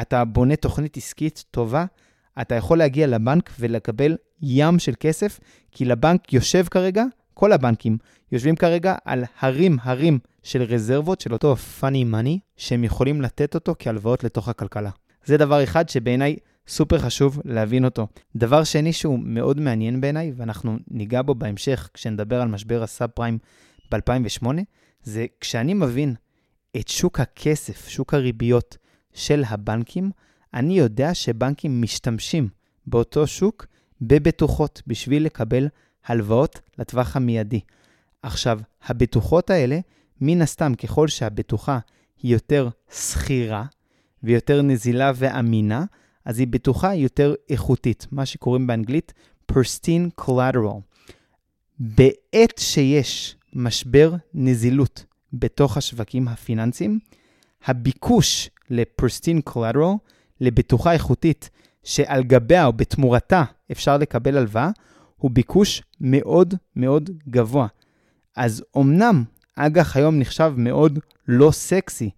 אתה 0.00 0.24
בונה 0.24 0.56
תוכנית 0.56 0.96
עסקית 0.96 1.44
טובה, 1.50 1.84
אתה 2.40 2.54
יכול 2.54 2.78
להגיע 2.78 3.06
לבנק 3.06 3.50
ולקבל 3.60 4.16
ים 4.42 4.78
של 4.78 4.94
כסף, 5.00 5.40
כי 5.72 5.84
לבנק 5.84 6.32
יושב 6.32 6.64
כרגע, 6.70 7.04
כל 7.34 7.52
הבנקים 7.52 7.98
יושבים 8.32 8.56
כרגע 8.56 8.94
על 9.04 9.24
הרים 9.40 9.76
הרים 9.82 10.18
של 10.42 10.62
רזרבות 10.62 11.20
של 11.20 11.32
אותו 11.32 11.56
funny 11.80 12.14
money, 12.14 12.38
שהם 12.56 12.84
יכולים 12.84 13.22
לתת 13.22 13.54
אותו 13.54 13.74
כהלוואות 13.78 14.24
לתוך 14.24 14.48
הכלכלה. 14.48 14.90
זה 15.24 15.36
דבר 15.36 15.64
אחד 15.64 15.88
שבעיניי 15.88 16.36
סופר 16.68 16.98
חשוב 16.98 17.40
להבין 17.44 17.84
אותו. 17.84 18.06
דבר 18.36 18.64
שני 18.64 18.92
שהוא 18.92 19.18
מאוד 19.22 19.60
מעניין 19.60 20.00
בעיניי, 20.00 20.32
ואנחנו 20.36 20.76
ניגע 20.88 21.22
בו 21.22 21.34
בהמשך 21.34 21.90
כשנדבר 21.94 22.40
על 22.40 22.48
משבר 22.48 22.82
הסאב 22.82 23.10
פריים 23.10 23.38
ב-2008, 23.92 24.46
זה 25.02 25.26
כשאני 25.40 25.74
מבין 25.74 26.14
את 26.76 26.88
שוק 26.88 27.20
הכסף, 27.20 27.88
שוק 27.88 28.14
הריביות 28.14 28.76
של 29.12 29.42
הבנקים, 29.48 30.10
אני 30.54 30.78
יודע 30.78 31.14
שבנקים 31.14 31.82
משתמשים 31.82 32.48
באותו 32.86 33.26
שוק 33.26 33.66
בבטוחות 34.00 34.82
בשביל 34.86 35.24
לקבל 35.24 35.68
הלוואות 36.06 36.60
לטווח 36.78 37.16
המיידי. 37.16 37.60
עכשיו, 38.22 38.60
הבטוחות 38.86 39.50
האלה, 39.50 39.78
מן 40.20 40.42
הסתם, 40.42 40.74
ככל 40.74 41.08
שהבטוחה 41.08 41.78
היא 42.22 42.32
יותר 42.32 42.68
שכירה 42.92 43.64
ויותר 44.22 44.62
נזילה 44.62 45.12
ואמינה, 45.14 45.84
אז 46.24 46.38
היא 46.38 46.46
בטוחה 46.50 46.94
יותר 46.94 47.34
איכותית, 47.50 48.06
מה 48.12 48.26
שקוראים 48.26 48.66
באנגלית 48.66 49.12
pristine 49.52 50.20
collateral. 50.20 50.80
בעת 51.78 52.58
שיש 52.58 53.36
משבר 53.52 54.14
נזילות 54.34 55.04
בתוך 55.32 55.76
השווקים 55.76 56.28
הפיננסיים, 56.28 56.98
הביקוש 57.64 58.50
ל-pristine 58.70 59.50
collateral, 59.50 59.96
לבטוחה 60.40 60.92
איכותית 60.92 61.50
שעל 61.84 62.22
גביה 62.22 62.66
או 62.66 62.72
בתמורתה 62.72 63.44
אפשר 63.72 63.96
לקבל 63.96 64.36
הלוואה, 64.36 64.70
הוא 65.16 65.30
ביקוש 65.30 65.82
מאוד 66.00 66.54
מאוד 66.76 67.10
גבוה. 67.28 67.66
אז 68.36 68.64
אמנם 68.76 69.24
אג"ח 69.56 69.96
היום 69.96 70.18
נחשב 70.18 70.52
מאוד 70.56 70.98
לא 71.28 71.50
סקסי, 71.50 72.10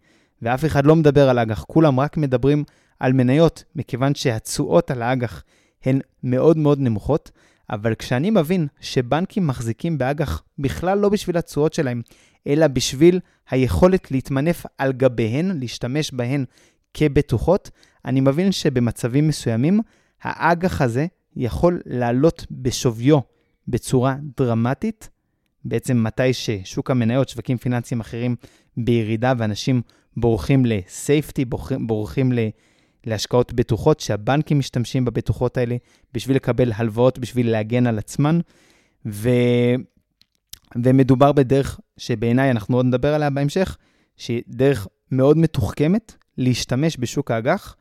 ואף 0.43 0.65
אחד 0.65 0.87
לא 0.87 0.97
מדבר 0.97 1.29
על 1.29 1.39
אג"ח, 1.39 1.65
כולם 1.65 2.01
רק 2.01 2.17
מדברים 2.17 2.65
על 3.01 3.13
מניות, 3.13 3.65
מכיוון 3.77 4.15
שהתשואות 4.15 4.91
על 4.91 5.03
האג"ח 5.03 5.43
הן 5.85 6.01
מאוד 6.23 6.57
מאוד 6.57 6.81
נמוכות, 6.81 7.31
אבל 7.71 7.95
כשאני 7.95 8.31
מבין 8.31 8.67
שבנקים 8.81 9.47
מחזיקים 9.47 9.99
באג"ח 9.99 10.43
בכלל 10.59 10.99
לא 10.99 11.09
בשביל 11.09 11.37
התשואות 11.37 11.73
שלהם, 11.73 12.03
אלא 12.47 12.67
בשביל 12.67 13.21
היכולת 13.51 14.11
להתמנף 14.11 14.67
על 14.79 14.93
גביהן, 14.93 15.59
להשתמש 15.61 16.13
בהן 16.13 16.45
כבטוחות, 16.95 17.71
אני 18.05 18.21
מבין 18.21 18.53
שבמצבים 18.53 19.29
מסוימים 19.29 19.81
האג"ח 20.23 20.83
הזה 20.83 21.07
יכול 21.37 21.81
לעלות 21.87 22.47
בשוויו 22.51 23.19
בצורה 23.69 24.17
דרמטית, 24.37 25.11
בעצם 25.65 26.03
מתי 26.05 26.33
ששוק 26.33 26.91
המניות, 26.91 27.29
שווקים 27.29 27.57
פיננסיים 27.57 28.01
אחרים 28.01 28.37
בירידה 28.77 29.33
ואנשים 29.39 29.83
בורחים 30.17 30.67
לסייפטי, 30.67 31.45
בורחים, 31.45 31.87
בורחים 31.87 32.33
ל... 32.33 32.39
להשקעות 33.07 33.53
בטוחות, 33.53 34.01
שהבנקים 34.01 34.59
משתמשים 34.59 35.05
בבטוחות 35.05 35.57
האלה 35.57 35.77
בשביל 36.13 36.37
לקבל 36.37 36.73
הלוואות, 36.75 37.19
בשביל 37.19 37.51
להגן 37.51 37.87
על 37.87 37.99
עצמן. 37.99 38.41
ו... 39.07 39.31
ומדובר 40.85 41.33
בדרך 41.33 41.81
שבעיניי, 41.97 42.51
אנחנו 42.51 42.77
עוד 42.77 42.87
נדבר 42.87 43.15
עליה 43.15 43.31
בהמשך, 43.31 43.77
שהיא 44.17 44.43
דרך 44.49 44.87
מאוד 45.13 45.39
מתוחכמת 45.39 46.15
להשתמש 46.39 46.97
בשוק 47.01 47.31
האג"ח 47.31 47.77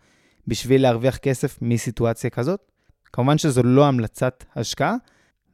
בשביל 0.48 0.82
להרוויח 0.82 1.18
כסף 1.18 1.60
מסיטואציה 1.62 2.30
כזאת. 2.30 2.72
כמובן 3.16 3.38
שזו 3.38 3.64
לא 3.64 3.86
המלצת 3.88 4.44
השקעה, 4.56 4.96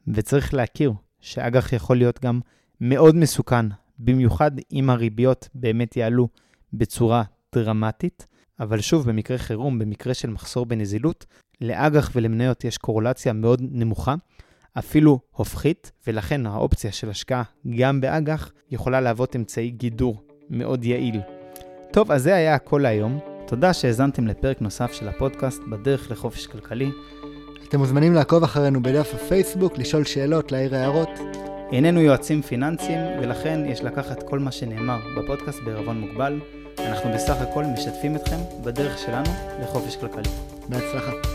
וצריך 0.08 0.54
להכיר 0.54 0.92
שאג"ח 1.20 1.72
יכול 1.72 1.96
להיות 1.96 2.20
גם 2.24 2.40
מאוד 2.80 3.16
מסוכן, 3.16 3.66
במיוחד 3.98 4.50
אם 4.72 4.90
הריביות 4.90 5.48
באמת 5.54 5.96
יעלו 5.96 6.28
בצורה 6.72 7.22
דרמטית. 7.54 8.26
אבל 8.60 8.80
שוב, 8.80 9.08
במקרה 9.08 9.38
חירום, 9.38 9.78
במקרה 9.78 10.14
של 10.14 10.30
מחסור 10.30 10.66
בנזילות, 10.66 11.26
לאג"ח 11.60 12.10
ולמניות 12.14 12.64
יש 12.64 12.78
קורולציה 12.78 13.32
מאוד 13.32 13.60
נמוכה, 13.70 14.14
אפילו 14.78 15.20
הופכית, 15.30 15.92
ולכן 16.06 16.46
האופציה 16.46 16.92
של 16.92 17.10
השקעה 17.10 17.42
גם 17.78 18.00
באג"ח 18.00 18.50
יכולה 18.70 19.00
להוות 19.00 19.36
אמצעי 19.36 19.70
גידור 19.70 20.22
מאוד 20.50 20.84
יעיל. 20.84 21.20
טוב, 21.92 22.12
אז 22.12 22.22
זה 22.22 22.34
היה 22.34 22.54
הכל 22.54 22.80
להיום. 22.82 23.18
תודה 23.46 23.72
שהאזנתם 23.72 24.26
לפרק 24.26 24.60
נוסף 24.60 24.92
של 24.92 25.08
הפודקאסט 25.08 25.62
בדרך 25.70 26.10
לחופש 26.10 26.46
כלכלי. 26.46 26.90
אתם 27.72 27.80
מוזמנים 27.80 28.14
לעקוב 28.14 28.44
אחרינו 28.44 28.82
בדף 28.82 29.14
הפייסבוק, 29.14 29.78
לשאול 29.78 30.04
שאלות, 30.04 30.52
להעיר 30.52 30.74
הערות. 30.74 31.08
איננו 31.72 32.00
יועצים 32.00 32.42
פיננסיים, 32.42 33.00
ולכן 33.22 33.60
יש 33.66 33.80
לקחת 33.80 34.22
כל 34.22 34.38
מה 34.38 34.52
שנאמר 34.52 34.98
בפודקאסט 35.16 35.60
בערבון 35.64 36.00
מוגבל. 36.00 36.40
אנחנו 36.78 37.10
בסך 37.14 37.36
הכל 37.40 37.64
משתפים 37.64 38.16
אתכם 38.16 38.36
בדרך 38.64 38.98
שלנו 38.98 39.30
לחופש 39.62 39.96
כלכלי. 39.96 40.28
בהצלחה. 40.68 41.31